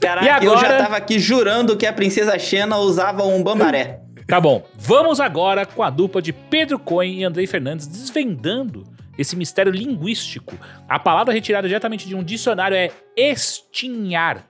[0.00, 0.42] Caraca, E agora?
[0.42, 4.00] eu já tava aqui jurando que a princesa Xena usava um bambaré.
[4.26, 8.84] Tá bom, vamos agora com a dupla de Pedro Cohen e Andrei Fernandes desvendando
[9.18, 10.54] esse mistério linguístico.
[10.88, 14.46] A palavra retirada diretamente de um dicionário é estinhar.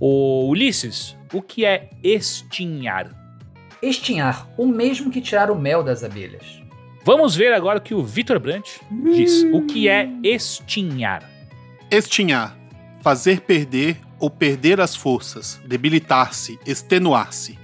[0.00, 3.25] Ô, Ulisses, o que é estinhar?
[3.82, 6.62] Estinhar, o mesmo que tirar o mel das abelhas.
[7.04, 9.44] Vamos ver agora o que o Vitor Brandt diz.
[9.52, 11.22] O que é estinhar?
[11.88, 12.58] Estinhar.
[13.00, 15.60] Fazer perder ou perder as forças.
[15.64, 16.58] Debilitar-se.
[16.66, 17.56] Extenuar-se.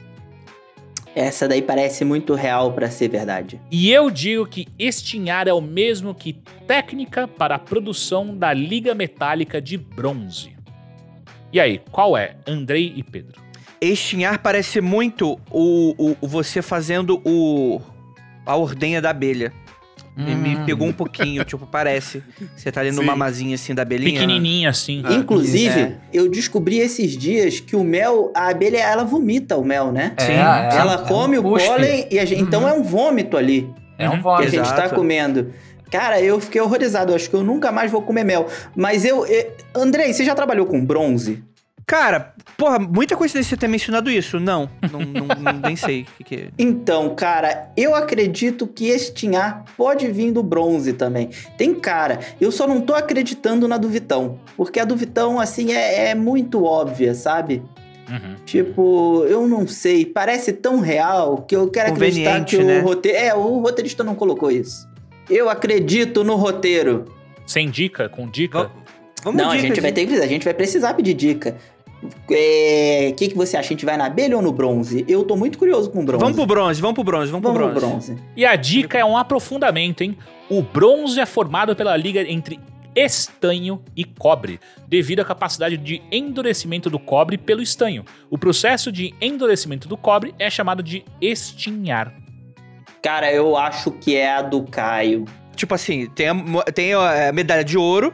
[1.14, 3.60] Essa daí parece muito real pra ser verdade.
[3.70, 6.34] E eu digo que estinhar é o mesmo que
[6.66, 10.56] técnica para a produção da liga metálica de bronze.
[11.52, 12.36] E aí, qual é?
[12.46, 13.41] Andrei e Pedro.
[13.86, 17.80] Estinhar parece muito o, o, o você fazendo o
[18.46, 19.52] a ordenha da abelha.
[20.14, 20.64] Me- Me Hum.
[20.66, 22.22] pegou um pouquinho, tipo, parece.
[22.54, 24.12] Você tá ali no mamazinho assim da abelhinha.
[24.12, 25.02] Pequenininha assim.
[25.06, 25.96] Ah, Inclusive, é.
[26.12, 30.12] eu descobri esses dias que o mel, a abelha, ela vomita o mel, né?
[30.18, 30.32] Sim.
[30.32, 31.66] é, ela é come um o cuspe.
[31.66, 32.68] pólen e a gente, então Uhum.
[32.68, 34.20] é um vômito ali É um Uhum.
[34.22, 34.50] que a vômito.
[34.50, 34.94] gente tá Exato.
[34.94, 35.50] comendo.
[35.90, 37.14] Cara, eu fiquei horrorizado.
[37.14, 38.46] Acho que eu nunca mais vou comer mel.
[38.76, 39.24] Mas eu.
[39.26, 41.42] eu Andrei, você já trabalhou com bronze?
[41.92, 44.40] Cara, porra, muita coincidência você ter mencionado isso.
[44.40, 46.48] Não, não, não, não nem sei o que, que é.
[46.58, 51.28] Então, cara, eu acredito que estinhar pode vir do bronze também.
[51.58, 54.40] Tem cara, eu só não tô acreditando na do Vitão.
[54.56, 57.62] Porque a do Vitão, assim, é, é muito óbvia, sabe?
[58.08, 58.36] Uhum.
[58.46, 60.06] Tipo, eu não sei.
[60.06, 62.80] Parece tão real que eu quero acreditar que né?
[62.80, 63.18] o roteiro.
[63.18, 64.88] É, o roteirista não colocou isso.
[65.28, 67.04] Eu acredito no roteiro.
[67.46, 68.60] Sem dica, com dica.
[68.60, 68.82] Vamos-
[69.24, 71.56] não, a dicas, gente vai ter que a gente vai precisar pedir dica.
[72.02, 73.68] O que, que você acha?
[73.68, 75.04] A gente vai na abelha ou no bronze?
[75.08, 76.20] Eu tô muito curioso com o bronze.
[76.22, 78.12] Vamos pro bronze, vamos pro bronze, vamos, Vamos pro pro bronze.
[78.12, 78.28] bronze.
[78.36, 80.16] E a dica é um aprofundamento, hein?
[80.50, 82.58] O bronze é formado pela liga entre
[82.94, 88.04] estanho e cobre, devido à capacidade de endurecimento do cobre pelo estanho.
[88.28, 92.12] O processo de endurecimento do cobre é chamado de estinhar.
[93.02, 95.24] Cara, eu acho que é a do Caio.
[95.56, 96.34] Tipo assim, tem a,
[96.72, 98.12] tem a medalha de ouro,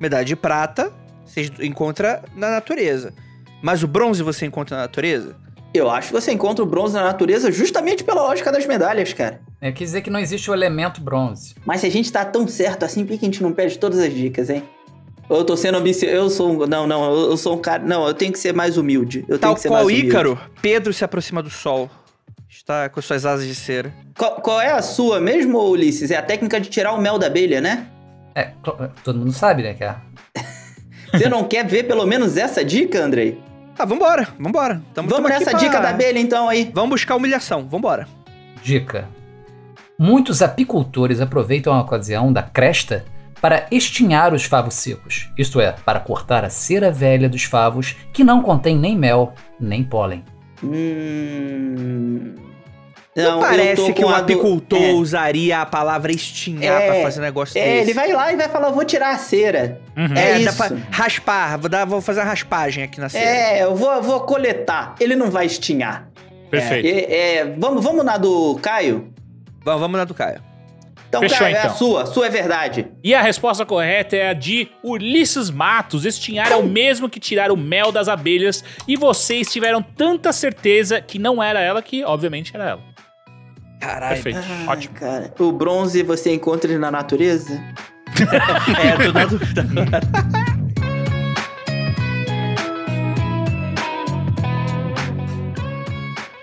[0.00, 0.92] medalha de prata,
[1.32, 3.12] você encontra na natureza.
[3.62, 5.36] Mas o bronze você encontra na natureza?
[5.72, 9.40] Eu acho que você encontra o bronze na natureza justamente pela lógica das medalhas, cara.
[9.60, 11.54] É, quer dizer que não existe o elemento bronze.
[11.64, 13.98] Mas se a gente tá tão certo assim, por que a gente não pede todas
[13.98, 14.62] as dicas, hein?
[15.30, 16.14] Eu tô sendo ambicioso.
[16.14, 16.66] Eu sou um.
[16.66, 17.82] Não, não, eu sou um cara.
[17.82, 19.20] Não, eu tenho que ser mais humilde.
[19.20, 20.08] Eu tenho Tal que ser qual mais humilde.
[20.08, 21.88] Ícaro, Pedro se aproxima do sol.
[22.50, 23.94] Está com suas asas de cera.
[24.18, 26.10] Qual, qual é a sua mesmo, Ulisses?
[26.10, 27.88] É a técnica de tirar o mel da abelha, né?
[28.34, 28.50] É,
[29.02, 29.96] todo mundo sabe, né, que é.
[31.12, 33.38] Você não quer ver pelo menos essa dica, Andrei?
[33.78, 34.82] Ah, vambora, vambora.
[34.94, 36.70] Tamo, Vamos tamo nessa pra- dica da abelha então aí.
[36.74, 38.06] Vamos buscar humilhação, vambora.
[38.62, 39.08] Dica.
[39.98, 43.04] Muitos apicultores aproveitam a ocasião da cresta
[43.40, 48.22] para estinhar os favos secos, isto é, para cortar a cera velha dos favos que
[48.22, 50.24] não contém nem mel nem pólen.
[50.62, 52.34] Hum.
[53.14, 54.92] Não, eu tô parece que com um a do- apicultor É.
[54.92, 57.80] usaria a palavra estinhar É, pra fazer um negócio É, desse.
[57.82, 59.80] ele vai lá e vai falar, vou tirar a cera.
[59.96, 60.14] Uhum.
[60.16, 60.56] É dá isso.
[60.56, 63.24] pra raspar, vou, dar, vou fazer uma raspagem aqui na cera.
[63.24, 64.94] É, eu vou, vou coletar.
[64.98, 66.08] Ele não vai estinhar.
[66.50, 66.86] Perfeito.
[66.86, 69.12] É, é, vamos, vamos na do Caio?
[69.64, 70.40] Vamos, vamos na do Caio.
[71.08, 71.76] Então, Fechou, Caio, é a então.
[71.76, 72.06] sua.
[72.06, 72.86] Sua é verdade.
[73.04, 76.06] E a resposta correta é a de Ulisses Matos.
[76.06, 78.64] Estinhar é o mesmo que tirar o mel das abelhas.
[78.88, 82.91] E vocês tiveram tanta certeza que não era ela que, obviamente, era ela.
[83.82, 84.22] Caralho.
[84.22, 84.38] Perfeito.
[84.48, 84.94] Ai, Ótimo.
[84.94, 87.60] Cara, o bronze você encontra ele na natureza?
[88.78, 89.66] É, tô na dúvida.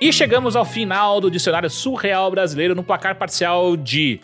[0.02, 4.20] E chegamos ao final do dicionário surreal brasileiro no placar parcial de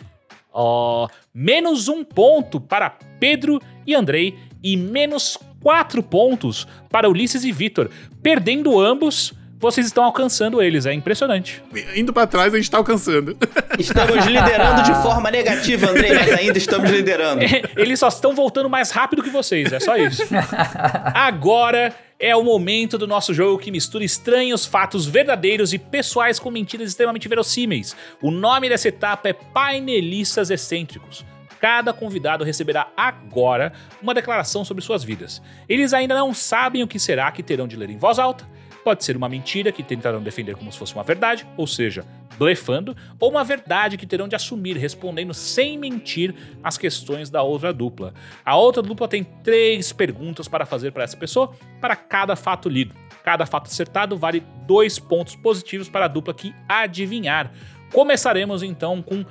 [0.52, 7.52] ó, menos um ponto para Pedro e Andrei e menos quatro pontos para Ulisses e
[7.52, 7.90] Vitor.
[8.22, 10.86] Perdendo ambos, vocês estão alcançando eles.
[10.86, 11.62] É impressionante.
[11.94, 13.36] Indo pra trás, a gente tá alcançando.
[13.78, 17.42] Estamos liderando de forma negativa, Andrei, mas ainda estamos liderando.
[17.76, 20.22] Eles só estão voltando mais rápido que vocês, é só isso.
[21.14, 26.50] Agora é o momento do nosso jogo que mistura estranhos fatos verdadeiros e pessoais com
[26.50, 27.94] mentiras extremamente verossímeis.
[28.22, 31.24] O nome dessa etapa é Painelistas Excêntricos.
[31.60, 35.42] Cada convidado receberá agora uma declaração sobre suas vidas.
[35.68, 38.46] Eles ainda não sabem o que será que terão de ler em voz alta.
[38.86, 42.04] Pode ser uma mentira que tentarão defender como se fosse uma verdade, ou seja,
[42.38, 46.32] blefando, ou uma verdade que terão de assumir, respondendo sem mentir
[46.62, 48.14] as questões da outra dupla.
[48.44, 52.94] A outra dupla tem três perguntas para fazer para essa pessoa, para cada fato lido.
[53.24, 57.50] Cada fato acertado vale dois pontos positivos para a dupla que adivinhar.
[57.92, 59.24] Começaremos então com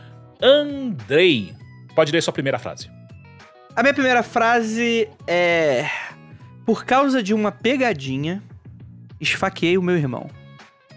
[0.44, 1.54] Andrei.
[1.96, 2.92] Pode ler sua primeira frase.
[3.74, 5.90] A minha primeira frase é.
[6.66, 8.44] Por causa de uma pegadinha,
[9.20, 10.30] esfaqueei o meu irmão.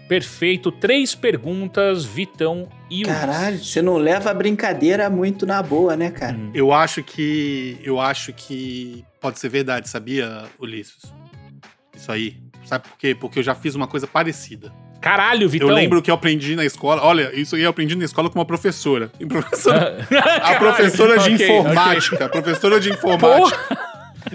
[0.07, 0.71] Perfeito.
[0.71, 3.19] Três perguntas, Vitão e Ulisses.
[3.19, 6.35] Caralho, você não leva a brincadeira muito na boa, né, cara?
[6.35, 6.49] Hum.
[6.53, 7.77] Eu acho que.
[7.83, 11.13] Eu acho que pode ser verdade, sabia, Ulisses?
[11.95, 12.37] Isso aí.
[12.65, 13.13] Sabe por quê?
[13.13, 14.73] Porque eu já fiz uma coisa parecida.
[14.99, 15.69] Caralho, Vitão.
[15.69, 17.01] Eu lembro que eu aprendi na escola.
[17.03, 19.11] Olha, isso aí eu aprendi na escola com uma professora.
[19.19, 20.05] E professora-
[20.43, 22.25] a professora de ok, informática.
[22.25, 23.88] A professora de informática.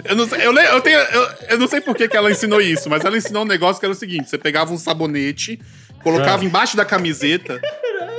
[0.07, 2.61] Eu não, sei, eu, eu, tenho, eu, eu não sei por que, que ela ensinou
[2.61, 5.59] isso, mas ela ensinou um negócio que era o seguinte: você pegava um sabonete,
[6.03, 6.45] colocava Ah.
[6.45, 7.59] embaixo da camiseta,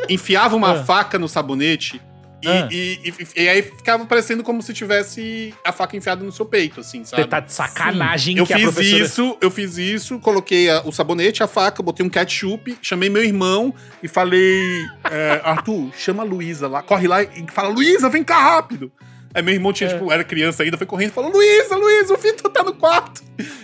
[0.08, 0.84] enfiava uma Ah.
[0.84, 2.00] faca no sabonete.
[2.42, 2.68] E, Ah.
[2.70, 3.00] e-
[3.36, 7.02] e- e aí ficava parecendo como se tivesse a faca enfiada no seu peito, assim,
[7.02, 7.22] sabe?
[7.22, 9.02] Você tá de sacanagem Eu que a fiz professora...
[9.04, 13.24] isso, eu fiz isso, coloquei a- o sabonete, a faca, botei um ketchup, chamei meu
[13.24, 18.22] irmão e falei: é, Arthur, chama a Luísa lá, corre lá e fala: Luísa, vem
[18.22, 18.92] cá rápido.
[19.36, 19.92] Aí meu irmão tinha, É.
[19.92, 23.22] tipo, era criança ainda, foi correndo e falou: Luísa, Luísa, o Vitor tá no quarto.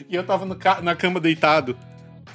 [0.09, 1.75] E eu tava no ca- na cama deitado,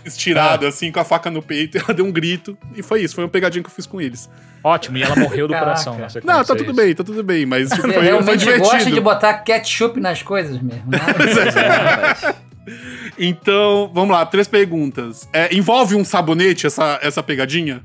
[0.04, 0.70] estirado, Ah.
[0.70, 2.58] assim, com a faca no peito, e ela deu um grito.
[2.76, 4.28] E foi isso, foi uma pegadinha que eu fiz com eles.
[4.64, 5.72] Ótimo, e ela morreu do Caraca.
[5.72, 6.36] coração na sequência.
[6.36, 6.76] Não, tá é tudo isso.
[6.76, 8.70] bem, tá tudo bem, mas tipo, Você foi, foi realmente divertido.
[8.72, 10.98] gosta de botar ketchup nas coisas mesmo, né?
[13.18, 15.28] Então, vamos lá, três perguntas.
[15.34, 17.82] É, envolve um sabonete essa, essa pegadinha?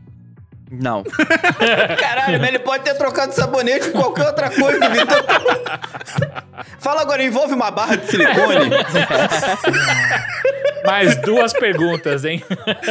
[0.73, 1.05] Não.
[2.01, 5.23] Caralho, mas ele pode ter trocado sabonete por qualquer outra coisa, Vitor.
[6.79, 8.71] Fala agora, envolve uma barra de silicone?
[10.87, 12.43] Mais duas perguntas, hein?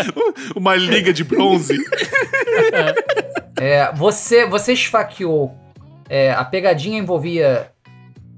[0.55, 1.75] Uma liga de bronze?
[3.59, 5.53] É, você, você esfaqueou.
[6.07, 7.71] é, a pegadinha envolvia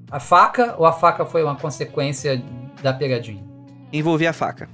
[0.10, 2.42] a faca ou a faca foi uma consequência
[2.82, 3.44] da pegadinha?
[3.92, 4.70] Envolvi a faca.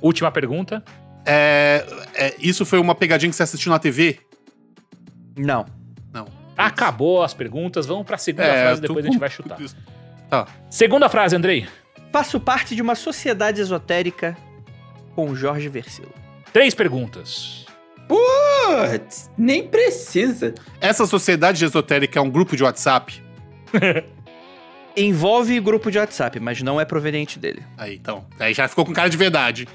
[0.00, 0.82] Última pergunta.
[1.24, 4.18] É, é, isso foi uma pegadinha que você assistiu na TV?
[5.36, 5.66] Não.
[6.12, 6.26] Não.
[6.56, 9.58] Acabou as perguntas, vamos pra segunda É, frase, depois a gente vai chutar.
[10.28, 10.46] Tá.
[10.70, 11.66] Segunda frase, Andrei.
[12.12, 14.36] Faço parte de uma sociedade esotérica
[15.14, 16.12] com Jorge Versilo.
[16.52, 17.64] Três perguntas.
[18.06, 20.54] Putz, nem precisa.
[20.80, 23.22] Essa sociedade esotérica é um grupo de WhatsApp?
[24.94, 27.62] Envolve grupo de WhatsApp, mas não é proveniente dele.
[27.78, 28.26] Aí, então.
[28.38, 29.66] Aí já ficou com cara de verdade.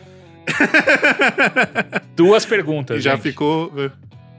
[2.16, 3.24] Duas perguntas, E já gente.
[3.24, 3.72] ficou.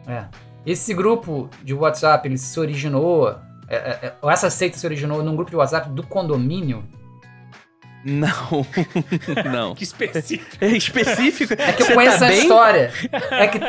[0.06, 0.24] É.
[0.66, 3.30] Esse grupo de WhatsApp, ele se originou.
[3.68, 6.84] é, é, é, ou essa seita se originou num grupo de WhatsApp do condomínio?
[8.04, 8.66] Não.
[9.52, 9.74] não.
[9.74, 10.56] Que específico.
[10.60, 11.52] É específico.
[11.54, 12.42] É que eu Você conheço tá essa bem?
[12.42, 12.92] história.
[13.30, 13.60] É que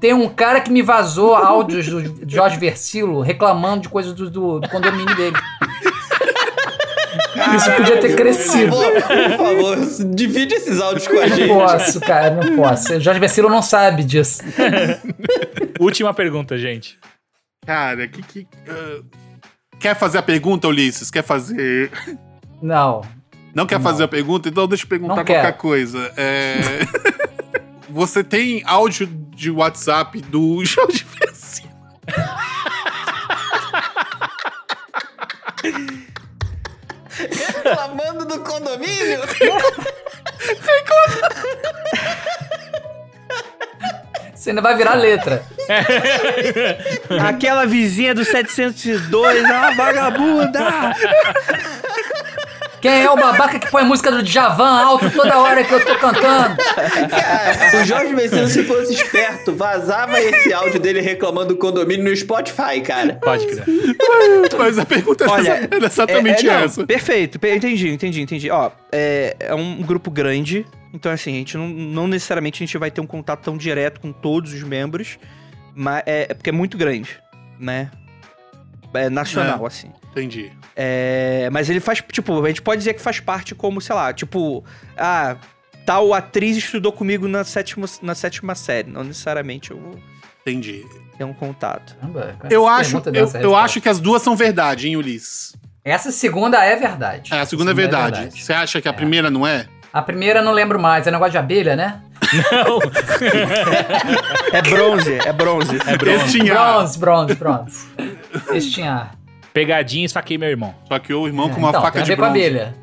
[0.00, 4.60] tem um cara que me vazou áudios do Jorge Versilo reclamando de coisas do, do-
[4.60, 5.36] do condomínio dele.
[7.56, 8.72] Isso podia ter Por crescido.
[8.72, 9.76] favor, por favor,
[10.14, 11.48] divide esses áudios com a Não gente.
[11.48, 12.94] posso, cara, não posso.
[12.94, 14.42] O Jorge Versilo não sabe disso.
[15.80, 16.98] Última pergunta, gente.
[17.66, 18.22] Cara, que.
[18.22, 19.02] que ah,
[19.78, 21.08] Quer fazer a pergunta, Ulisses?
[21.10, 21.90] Quer fazer.
[22.60, 23.02] Não.
[23.54, 23.82] Não quer Não.
[23.82, 24.48] fazer a pergunta?
[24.48, 26.12] Então deixa eu perguntar Não qualquer coisa.
[26.16, 26.56] É...
[27.88, 31.68] Você tem áudio de WhatsApp do Jorge Versilo?
[37.70, 39.20] Reclamando do condomínio?
[44.34, 45.42] Você ainda vai virar letra.
[47.28, 50.94] Aquela vizinha do 702, é uma vagabunda.
[52.80, 55.94] Quem é o babaca que põe música do Djavan alto toda hora que eu tô
[55.96, 56.56] cantando?
[57.10, 62.16] Cara, o Jorge Vecino, se fosse esperto, vazava esse áudio dele reclamando do condomínio no
[62.16, 63.18] Spotify, cara.
[63.22, 63.64] Pode crer.
[64.58, 66.86] Mas a pergunta Olha, era exatamente é, é, não, essa.
[66.86, 68.50] Perfeito, pe- entendi, entendi, entendi.
[68.50, 72.78] Ó, é, é um grupo grande, então assim, a gente não, não necessariamente a gente
[72.78, 75.18] vai ter um contato tão direto com todos os membros,
[75.74, 77.18] mas é, é porque é muito grande,
[77.58, 77.90] né?
[78.94, 79.90] É, nacional, assim.
[80.10, 80.52] Entendi.
[80.74, 84.12] É, mas ele faz, tipo, a gente pode dizer que faz parte como, sei lá,
[84.12, 84.64] tipo,
[84.96, 85.36] ah,
[85.86, 88.90] tal atriz estudou comigo na sétima, na sétima série.
[88.90, 89.98] Não necessariamente eu vou
[90.42, 90.84] Entendi.
[91.16, 91.96] ter um contato.
[92.50, 95.54] Eu acho, eu, eu acho que as duas são verdade, hein, Ulisses?
[95.84, 97.32] Essa segunda é verdade.
[97.32, 98.30] É, a segunda é verdade.
[98.42, 99.66] Você acha que a primeira não é?
[99.92, 102.02] A primeira eu não lembro mais, é negócio de abelha, né?
[102.52, 102.78] Não.
[104.52, 105.76] É bronze, é bronze.
[105.86, 106.38] É bronze.
[106.42, 107.86] Bronze, bronze, bronze.
[108.52, 109.10] Esse tinha.
[109.52, 110.74] Pegadinha, esfaquei meu irmão.
[110.86, 112.38] Só que o irmão É, com uma então, faca tem a de ver com bronze.
[112.38, 112.74] abelha.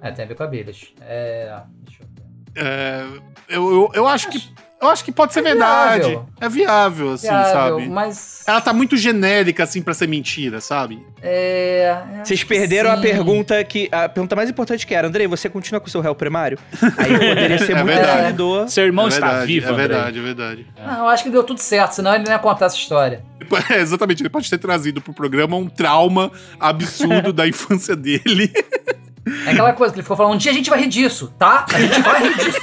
[0.00, 0.84] É, tem a ver com abelhas.
[1.02, 1.56] É.
[1.84, 2.62] Deixa eu ver.
[2.68, 3.04] É,
[3.48, 4.52] eu, eu, eu acho que.
[4.80, 6.00] Eu acho que pode ser É verdade.
[6.08, 6.26] viável.
[6.40, 7.88] É viável, assim, Viável, sabe?
[7.88, 8.42] Mas.
[8.48, 11.00] Ela tá muito genérica, assim, pra ser mentira, sabe?
[11.22, 12.02] É.
[12.24, 13.88] Vocês acho que perderam a pergunta que.
[13.92, 16.58] A pergunta mais importante que era, Andrei, você continua com o seu réu primário?
[16.98, 18.72] Aí poderia ser É muito verdade.
[18.72, 19.86] Seu irmão é está verdade, vivo, É Andrei.
[19.88, 20.66] verdade, é verdade.
[20.84, 23.22] Não, eu acho que deu tudo certo, senão ele não ia contar essa história.
[23.70, 28.52] É, exatamente, ele pode ter trazido pro programa um trauma absurdo da infância dele.
[29.46, 31.64] É aquela coisa que ele ficou falando: um dia a gente vai rir disso, tá?
[31.72, 32.58] A gente vai rir disso.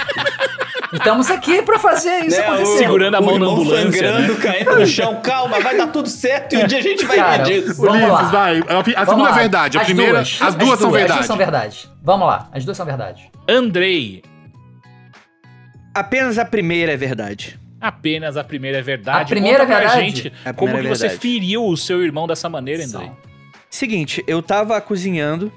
[0.91, 2.77] Estamos aqui pra fazer isso Né, acontecer.
[2.79, 5.21] Segurando a mão na ambulância, sangrando, caindo no chão.
[5.21, 7.75] Calma, vai dar tudo certo e um dia a gente vai Cara, rir disso.
[7.81, 8.23] Vamos Ulisses, lá.
[8.23, 8.57] vai.
[8.57, 9.35] A, a Vamos segunda lá.
[9.35, 10.13] é verdade, a As primeira.
[10.13, 10.37] duas.
[10.41, 11.13] As duas são As verdade.
[11.19, 11.89] duas são verdade.
[12.03, 13.29] Vamos lá, as duas são verdade.
[13.47, 14.23] Andrei,
[15.93, 17.59] Apenas a primeira é verdade.
[17.79, 19.23] Apenas a primeira é verdade.
[19.23, 20.05] A primeira Conta pra verdade?
[20.21, 23.07] gente A como que é você feriu o seu irmão dessa maneira, Andrei.
[23.07, 23.17] São.
[23.69, 25.51] Seguinte, eu tava cozinhando,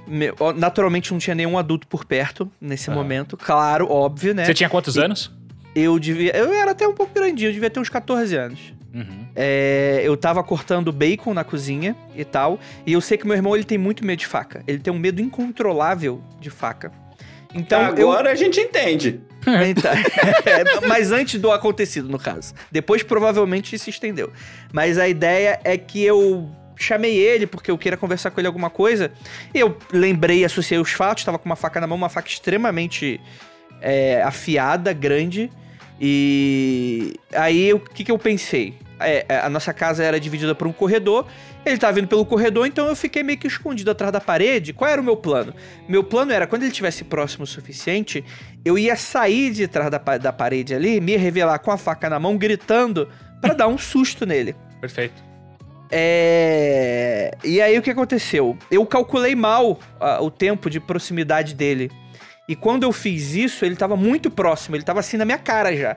[0.56, 2.94] naturalmente não tinha nenhum adulto por perto nesse Ah.
[2.94, 4.44] momento, claro, óbvio, né?
[4.44, 5.30] Você tinha quantos anos?
[5.74, 6.36] Eu devia.
[6.36, 8.74] Eu era até um pouco grandinho, eu devia ter uns 14 anos.
[8.94, 9.24] Uhum.
[9.34, 12.60] É, eu tava cortando bacon na cozinha e tal.
[12.86, 14.62] E eu sei que meu irmão ele tem muito medo de faca.
[14.68, 16.92] Ele tem um medo incontrolável de faca.
[17.54, 18.12] Então eu.
[18.12, 19.20] Agora a gente entende.
[19.68, 19.92] Então,
[20.46, 22.54] é, mas antes do acontecido, no caso.
[22.70, 24.32] Depois provavelmente se estendeu.
[24.72, 28.70] Mas a ideia é que eu chamei ele porque eu queria conversar com ele alguma
[28.70, 29.12] coisa.
[29.54, 33.20] E eu lembrei, associei os fatos, tava com uma faca na mão, uma faca extremamente
[33.80, 35.50] é, afiada, grande.
[36.00, 38.74] E aí o que, que eu pensei?
[39.04, 41.26] É, é, a nossa casa era dividida por um corredor.
[41.64, 44.72] Ele tava vindo pelo corredor, então eu fiquei meio que escondido atrás da parede.
[44.72, 45.54] Qual era o meu plano?
[45.88, 48.24] Meu plano era, quando ele estivesse próximo o suficiente,
[48.64, 52.18] eu ia sair de trás da, da parede ali, me revelar com a faca na
[52.18, 53.08] mão, gritando,
[53.40, 54.56] pra dar um susto nele.
[54.80, 55.22] Perfeito.
[55.90, 57.36] É...
[57.44, 58.56] E aí o que aconteceu?
[58.70, 61.90] Eu calculei mal ah, o tempo de proximidade dele.
[62.48, 65.76] E quando eu fiz isso, ele tava muito próximo, ele tava assim na minha cara
[65.76, 65.96] já.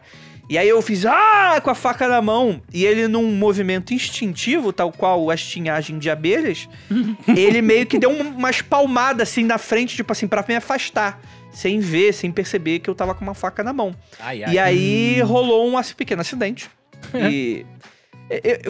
[0.49, 2.61] E aí eu fiz, ah, com a faca na mão.
[2.73, 6.69] E ele, num movimento instintivo, tal qual a estinhagem de abelhas,
[7.35, 11.19] ele meio que deu um- umas palmadas assim na frente, tipo assim, pra me afastar.
[11.51, 13.95] Sem ver, sem perceber que eu tava com uma faca na mão.
[14.19, 14.53] Ai, ai.
[14.53, 16.69] E aí rolou um pequeno acidente.
[17.31, 17.65] e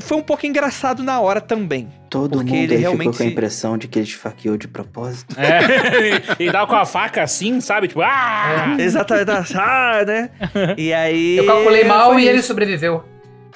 [0.01, 1.87] foi um pouco engraçado na hora também.
[2.09, 5.35] Todo mundo ele realmente ficou com a impressão de que ele esfaqueou de propósito.
[5.39, 6.21] É.
[6.43, 7.87] e tava com a faca assim, sabe?
[7.87, 8.75] Tipo, ah!
[8.79, 10.29] Exatamente, ah, né?
[10.77, 11.37] E aí.
[11.37, 13.03] Eu calculei mal e ele sobreviveu.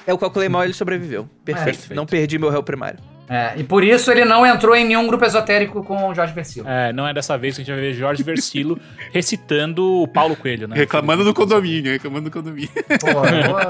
[0.06, 1.28] Eu calculei mal e ele sobreviveu.
[1.44, 1.76] Perfeito.
[1.76, 1.94] Perfeito.
[1.94, 2.98] Não perdi meu réu primário.
[3.32, 6.68] É, e por isso ele não entrou em nenhum grupo esotérico com o Jorge Versilo.
[6.68, 8.76] É, não é dessa vez que a gente vai ver Jorge Versilo
[9.14, 10.74] recitando o Paulo Coelho, né?
[10.74, 12.68] Reclamando do condomínio, reclamando do condomínio.
[13.00, 13.60] Vou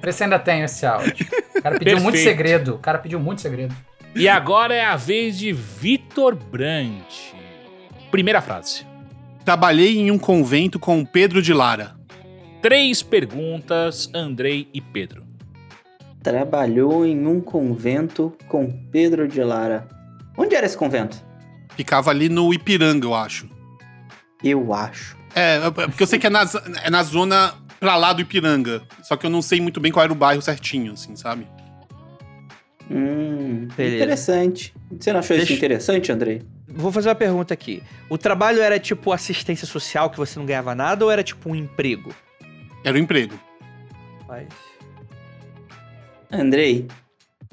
[0.00, 1.26] ver se ainda tem esse áudio.
[1.56, 2.36] O cara pediu muito Perfeito.
[2.36, 2.74] segredo.
[2.76, 3.74] O cara pediu muito segredo.
[4.14, 7.34] E agora é a vez de Vitor Brandt.
[8.08, 8.86] Primeira frase.
[9.44, 11.96] Trabalhei em um convento com o Pedro de Lara.
[12.60, 15.21] Três perguntas, Andrei e Pedro.
[16.22, 19.88] Trabalhou em um convento com Pedro de Lara.
[20.36, 21.16] Onde era esse convento?
[21.76, 23.48] Ficava ali no Ipiranga, eu acho.
[24.42, 25.16] Eu acho.
[25.34, 26.42] É, é porque eu sei que é na,
[26.84, 28.82] é na zona pra lá do Ipiranga.
[29.02, 31.46] Só que eu não sei muito bem qual era o bairro certinho, assim, sabe?
[32.90, 33.96] Hum, Beleza.
[33.96, 34.74] interessante.
[34.98, 36.42] Você não achou isso Deixa- interessante, Andrei?
[36.68, 37.82] Vou fazer uma pergunta aqui.
[38.08, 41.54] O trabalho era tipo assistência social que você não ganhava nada ou era tipo um
[41.54, 42.14] emprego?
[42.84, 43.38] Era o emprego.
[44.28, 44.46] Mas...
[46.32, 46.86] Andrei,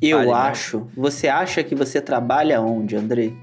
[0.01, 0.87] eu acho.
[0.95, 3.35] Você acha que você trabalha onde, Andrei?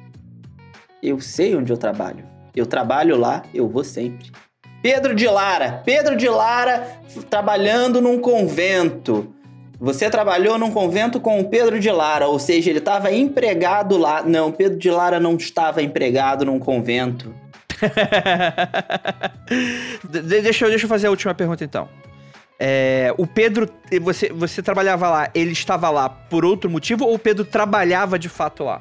[1.02, 2.24] Eu sei onde eu trabalho.
[2.54, 4.30] Eu trabalho lá, eu vou sempre.
[4.82, 5.82] Pedro de Lara.
[5.84, 6.86] Pedro de Lara
[7.28, 9.32] trabalhando num convento.
[9.78, 14.22] Você trabalhou num convento com o Pedro de Lara, ou seja, ele estava empregado lá.
[14.22, 17.34] Não, Pedro de Lara não estava empregado num convento.
[20.10, 21.88] De- deixa, eu, deixa eu fazer a última pergunta então.
[22.58, 23.68] É, o Pedro,
[24.00, 28.28] você, você trabalhava lá, ele estava lá por outro motivo ou o Pedro trabalhava de
[28.28, 28.80] fato lá?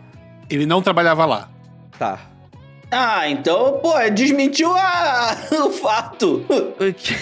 [0.49, 1.49] Ele não trabalhava lá.
[1.99, 2.19] Tá.
[2.91, 6.45] Ah, então, pô, desmentiu a- o fato.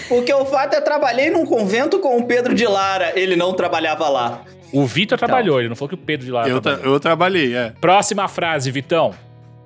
[0.09, 3.17] Porque o fato é eu trabalhei num convento com o Pedro de Lara.
[3.17, 4.41] Ele não trabalhava lá.
[4.71, 6.93] O Vitor trabalhou, ele não falou que o Pedro de lá Eu, tra- trabalhou.
[6.95, 7.73] eu trabalhei, é.
[7.79, 9.13] Próxima frase, Vitão.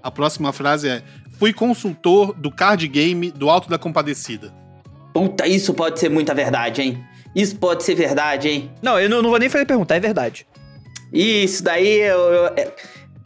[0.03, 1.01] A próxima frase é:
[1.39, 4.53] Fui consultor do card game do Alto da Compadecida.
[5.17, 7.03] Puta, isso pode ser muita verdade, hein?
[7.35, 8.71] Isso pode ser verdade, hein?
[8.81, 10.45] Não, eu não, não vou nem fazer pergunta, é verdade.
[11.11, 12.71] Isso daí, eu, eu- é-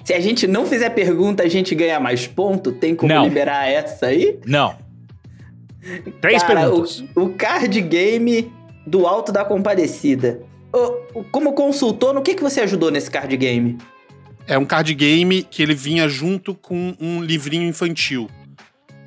[0.04, 2.72] se a gente não fizer pergunta, a gente ganha mais ponto.
[2.72, 3.24] Tem como Não.
[3.24, 4.40] liberar essa aí?
[4.46, 4.76] Não.
[6.20, 7.04] Três Cara, perguntas.
[7.16, 8.52] O, o card game
[8.86, 10.42] do Alto da Compadecida.
[10.74, 13.78] Ô, como consultor, no que, que você ajudou nesse card game?
[14.48, 18.28] É um card game que ele vinha junto com um livrinho infantil.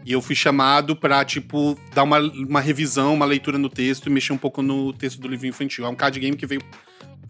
[0.05, 4.11] E eu fui chamado pra, tipo, dar uma, uma revisão, uma leitura no texto e
[4.11, 5.87] mexer um pouco no texto do livro infantil.
[5.87, 6.61] É um card game que veio.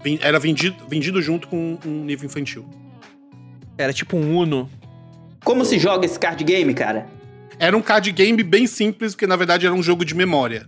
[0.03, 2.69] vem- Era vendido, vendido junto com um livro infantil.
[3.79, 4.69] Era tipo um Uno.
[5.45, 7.07] Como se joga esse card game, cara?
[7.59, 10.67] Era um card game bem simples, porque na verdade era um jogo de memória.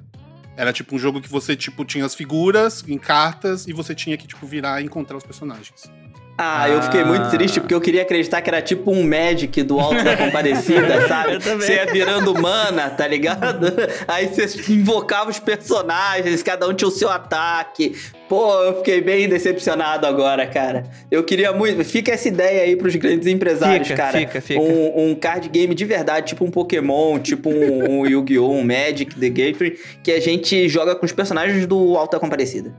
[0.57, 4.17] Era tipo um jogo que você, tipo, tinha as figuras em cartas e você tinha
[4.17, 5.91] que, tipo, virar e encontrar os personagens.
[6.39, 7.31] Ah, eu fiquei muito Ah.
[7.31, 11.35] triste porque eu queria acreditar que era tipo um Magic do Alto da Compadecida, sabe?
[11.35, 11.67] Eu também.
[11.67, 13.67] Você ia virando mana, tá ligado?
[14.07, 17.97] Aí você invocava os personagens, cada um tinha o seu ataque.
[18.29, 20.85] Pô, eu fiquei bem decepcionado agora, cara.
[21.11, 21.83] Eu queria muito.
[21.85, 24.19] Fica essa ideia aí pros grandes empresários, Fica, cara.
[24.19, 24.61] fica, fica.
[24.61, 29.15] Um, um card game de verdade, tipo um Pokémon, tipo um, um Yu-Gi-Oh!, um Magic,
[29.15, 32.75] The Gathering, que a gente joga com os personagens do Alto da Compadecida.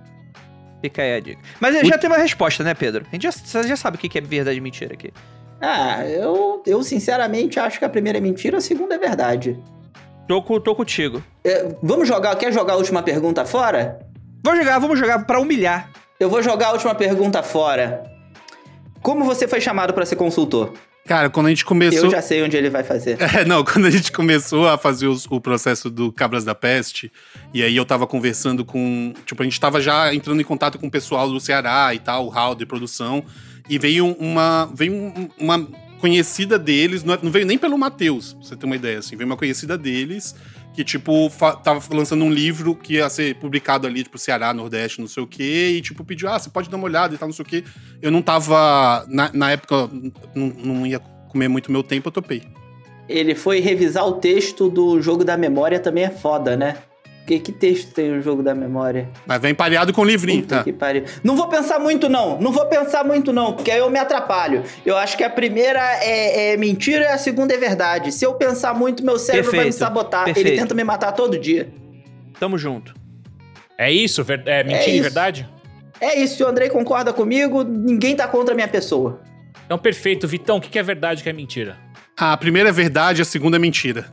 [0.88, 1.42] Fica aí a dica.
[1.60, 3.06] Mas já tem uma resposta, né, Pedro?
[3.12, 5.12] A gente já, você já sabe o que é verdade e mentira aqui.
[5.60, 9.60] Ah, eu, eu sinceramente acho que a primeira é mentira, a segunda é verdade.
[10.28, 11.22] Tô, tô contigo.
[11.44, 14.00] É, vamos jogar, quer jogar a última pergunta fora?
[14.44, 15.90] Vamos jogar, vamos jogar pra humilhar.
[16.20, 18.04] Eu vou jogar a última pergunta fora.
[19.02, 20.74] Como você foi chamado pra ser consultor?
[21.08, 22.05] Cara, quando a gente começou.
[22.05, 23.18] Eu já sei onde ele vai fazer.
[23.38, 27.12] É, não, quando a gente começou a fazer os- o processo do Cabras da Peste,
[27.53, 29.14] e aí eu tava conversando com.
[29.26, 32.26] Tipo, a gente tava já entrando em contato com o pessoal do Ceará e tal,
[32.26, 33.24] o Hall de produção,
[33.70, 34.70] e veio uma.
[34.76, 35.68] Veio um- uma
[35.99, 39.16] conhecida deles, não, é- não veio nem pelo Matheus, pra você ter uma ideia, assim,
[39.16, 40.36] veio uma conhecida deles
[40.78, 41.32] que, tipo,
[41.63, 45.25] tava lançando um livro que ia ser publicado ali, tipo, Ceará, Nordeste, não sei o
[45.25, 47.47] quê, e, tipo, pediu, ah, você pode dar uma olhada e tal, não sei o
[47.47, 47.63] quê.
[47.99, 49.89] Eu não tava, na, na época,
[50.36, 52.43] não, não ia comer muito meu tempo, eu topei.
[53.09, 56.78] Ele foi revisar o texto do jogo da memória, também é foda, né?
[57.28, 59.09] Que, que texto tem o jogo da memória?
[59.25, 60.63] Mas vem pareado com o livrinho, Puta tá?
[60.63, 61.03] que pariu.
[61.21, 62.39] Não vou pensar muito, não.
[62.39, 64.63] Não vou pensar muito, não, porque aí eu me atrapalho.
[64.86, 68.13] Eu acho que a primeira é, é mentira e a segunda é verdade.
[68.13, 70.23] Se eu pensar muito, meu cérebro vai me Perfeito, sabotar.
[70.23, 70.47] perfeito.
[70.47, 71.67] Ele tenta me matar todo dia.
[72.39, 72.95] Tamo junto.
[73.78, 74.23] É isso?
[74.23, 75.03] Ver- É mentira e isso.
[75.03, 75.49] verdade?
[75.99, 79.19] É isso, se o Andrei concorda comigo, ninguém tá contra a minha pessoa.
[79.65, 80.25] Então, perfeito.
[80.30, 81.75] Vitão, o que que é verdade e o que é mentira?
[82.15, 84.05] A primeira é verdade, a segunda é mentira.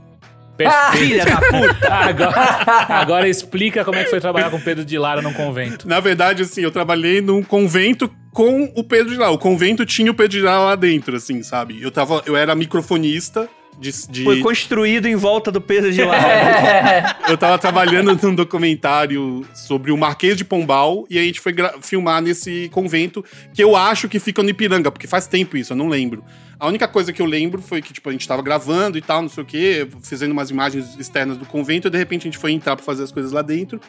[0.57, 0.97] Perfeito.
[0.97, 1.93] Filha da puta!
[1.95, 5.89] Agora, agora explica como é que foi trabalhar com Pedro de Lara num convento.
[5.89, 9.33] Na verdade, assim, eu trabalhei num convento com o Pedro de Lara.
[9.33, 11.83] O convento tinha o Pedro de Lara lá dentro, assim, sabe?
[11.83, 13.49] Eu, tava, eu era microfonista
[13.79, 13.91] de...
[14.09, 16.29] de- Foi construído em volta do Pedro de Lara.
[16.29, 17.17] É.
[17.33, 22.21] eu tava trabalhando num documentário sobre o Marquês de Pombal e a gente foi filmar
[22.23, 25.89] nesse convento que eu acho que fica no Ipiranga, porque faz tempo isso, eu não
[25.89, 26.25] lembro.
[26.59, 29.21] A única coisa que eu lembro foi que, tipo, a gente tava gravando e tal,
[29.23, 32.39] não sei o quê, fazendo umas imagens externas do convento e de repente a gente
[32.39, 33.81] foi entrar pra fazer as coisas lá dentro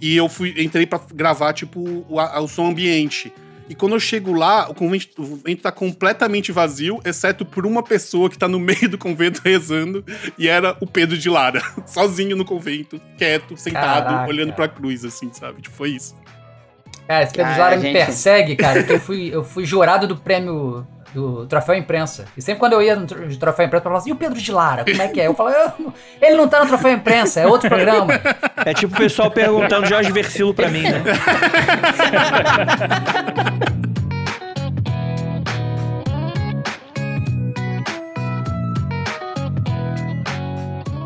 [0.00, 3.32] e eu fui entrei pra gravar, tipo, o, o som ambiente.
[3.68, 7.82] E quando eu chego lá, o convento, o convento tá completamente vazio, exceto por uma
[7.82, 10.02] pessoa que tá no meio do convento rezando,
[10.38, 14.28] e era o Pedro de Lara, sozinho no convento, quieto, sentado, Caraca.
[14.28, 15.60] olhando pra cruz, assim, sabe?
[15.60, 16.14] Tipo, foi isso.
[17.06, 17.92] Cara, esse Pedro Ah, de Lara me gente.
[18.04, 22.26] persegue, cara, porque eu fui, eu fui jurado do prêmio do Troféu Imprensa.
[22.36, 24.52] E sempre quando eu ia no Troféu Imprensa, eu falava assim, e o Pedro de
[24.52, 25.26] Lara, como é que é?
[25.26, 28.12] Eu falava, "Eu não- ele não tá no Troféu Imprensa, é outro programa.
[28.64, 31.02] É tipo o pessoal perguntando Jorge Versilo pra mim, né?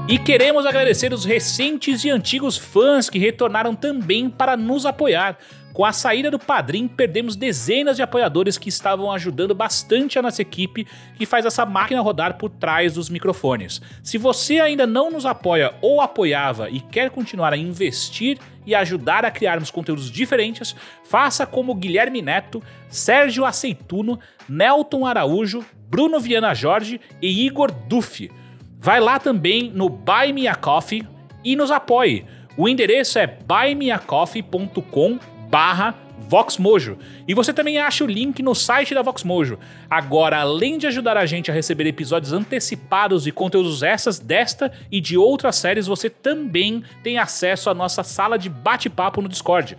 [0.08, 5.38] E queremos agradecer os recentes e antigos fãs que retornaram também para nos apoiar.
[5.72, 10.42] Com a saída do Padrim, perdemos dezenas de apoiadores que estavam ajudando bastante a nossa
[10.42, 13.80] equipe que faz essa máquina rodar por trás dos microfones.
[14.02, 19.24] Se você ainda não nos apoia ou apoiava e quer continuar a investir e ajudar
[19.24, 27.00] a criarmos conteúdos diferentes, faça como Guilherme Neto, Sérgio Aceituno, Nelton Araújo, Bruno Viana Jorge
[27.20, 28.30] e Igor Duff.
[28.78, 31.08] Vai lá também no Buy Me a Coffee
[31.42, 32.26] e nos apoie.
[32.56, 36.96] O endereço é buymeacoffee.com barra VoxMojo.
[37.28, 39.58] E você também acha o link no site da VoxMojo.
[39.90, 44.98] Agora, além de ajudar a gente a receber episódios antecipados e conteúdos extras desta e
[44.98, 49.76] de outras séries, você também tem acesso à nossa sala de bate-papo no Discord.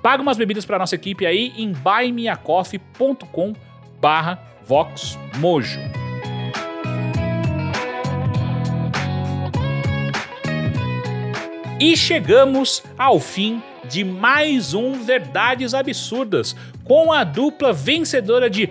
[0.00, 3.52] Paga umas bebidas para nossa equipe aí em buymeacoffee.com
[4.00, 5.80] barra VoxMojo.
[11.80, 18.68] E chegamos ao fim de mais um Verdades Absurdas, com a dupla vencedora de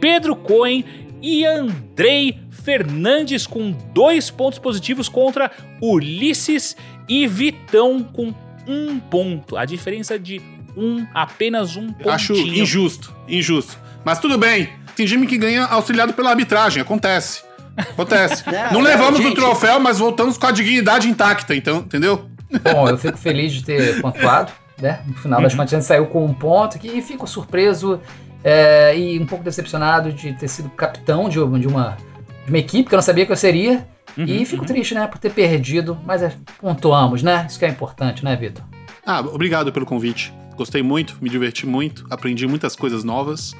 [0.00, 0.84] Pedro Cohen
[1.22, 5.50] e Andrei Fernandes com dois pontos positivos contra
[5.80, 6.76] Ulisses
[7.08, 8.34] e Vitão com
[8.66, 9.56] um ponto.
[9.56, 10.40] A diferença de
[10.76, 12.10] um, apenas um pontinho.
[12.14, 13.78] Acho injusto, injusto.
[14.04, 17.42] Mas tudo bem, tem time que ganha auxiliado pela arbitragem, acontece.
[17.76, 18.44] Acontece.
[18.50, 19.34] Não, Não levamos o gente.
[19.34, 22.29] troféu, mas voltamos com a dignidade intacta, então, entendeu?
[22.62, 25.00] Bom, eu fico feliz de ter pontuado, né?
[25.06, 28.00] No final das contas, a gente saiu com um ponto que fico surpreso
[28.42, 31.96] é, e um pouco decepcionado de ter sido capitão de, uma- de uma,
[32.44, 33.86] de uma equipe que eu não sabia que eu seria.
[34.16, 37.46] e fico triste, né, por ter perdido, mas é, pontuamos, né?
[37.48, 38.64] Isso que é importante, né, Vitor?
[39.06, 40.32] Ah, obrigado pelo convite.
[40.56, 43.54] Gostei muito, me diverti muito, aprendi muitas coisas novas.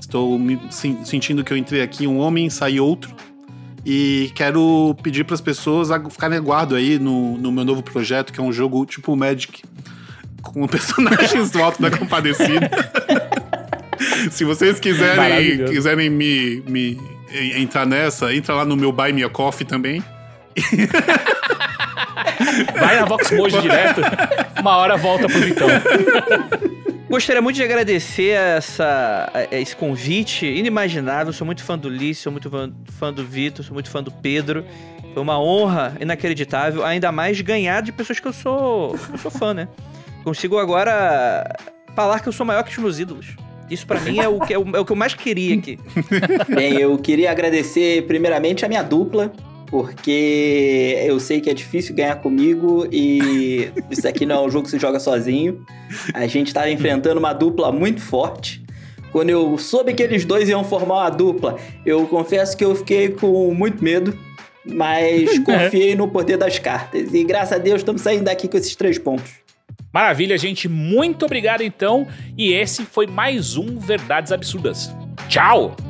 [0.00, 3.14] Estou me sen- sentindo que eu entrei aqui um homem, saí outro.
[3.84, 8.38] E quero pedir para as pessoas ficarem aguardo aí no, no meu novo projeto, que
[8.40, 9.62] é um jogo tipo Magic,
[10.42, 12.70] com personagens do Alto da Compadecida.
[14.30, 17.00] Se vocês quiserem, quiserem me, me
[17.32, 20.02] en- entrar nessa, entra lá no meu Buy Me a Coffee também.
[22.78, 24.00] Vai na VoxMojo direto,
[24.60, 25.68] uma hora volta pro Vitão.
[27.10, 31.32] Gostaria muito de agradecer essa, a- esse convite inimaginável.
[31.32, 32.48] Sou muito fã do Ulisses, sou muito
[32.98, 34.64] fã, do Vitor, sou muito fã do Pedro.
[35.12, 39.52] Foi uma honra inacreditável, ainda mais ganhar de pessoas que eu sou, eu sou fã,
[39.52, 39.66] né?
[40.22, 41.44] Consigo agora
[41.96, 43.26] falar que eu sou maior que os meus ídolos.
[43.68, 45.78] Isso pra mim é o, que, é, o, é o que eu mais queria aqui.
[46.48, 49.32] Bem, eu queria agradecer primeiramente a minha dupla,
[49.70, 54.64] porque eu sei que é difícil ganhar comigo e isso aqui não é um jogo
[54.64, 55.64] que se joga sozinho.
[56.12, 58.62] A gente estava enfrentando uma dupla muito forte.
[59.12, 61.56] Quando eu soube que eles dois iam formar uma dupla,
[61.86, 64.16] eu confesso que eu fiquei com muito medo,
[64.64, 67.12] mas confiei no poder das cartas.
[67.14, 69.30] E graças a Deus estamos saindo daqui com esses três pontos.
[69.92, 70.68] Maravilha, gente.
[70.68, 72.06] Muito obrigado então.
[72.36, 74.94] E esse foi mais um Verdades Absurdas.
[75.28, 75.89] Tchau!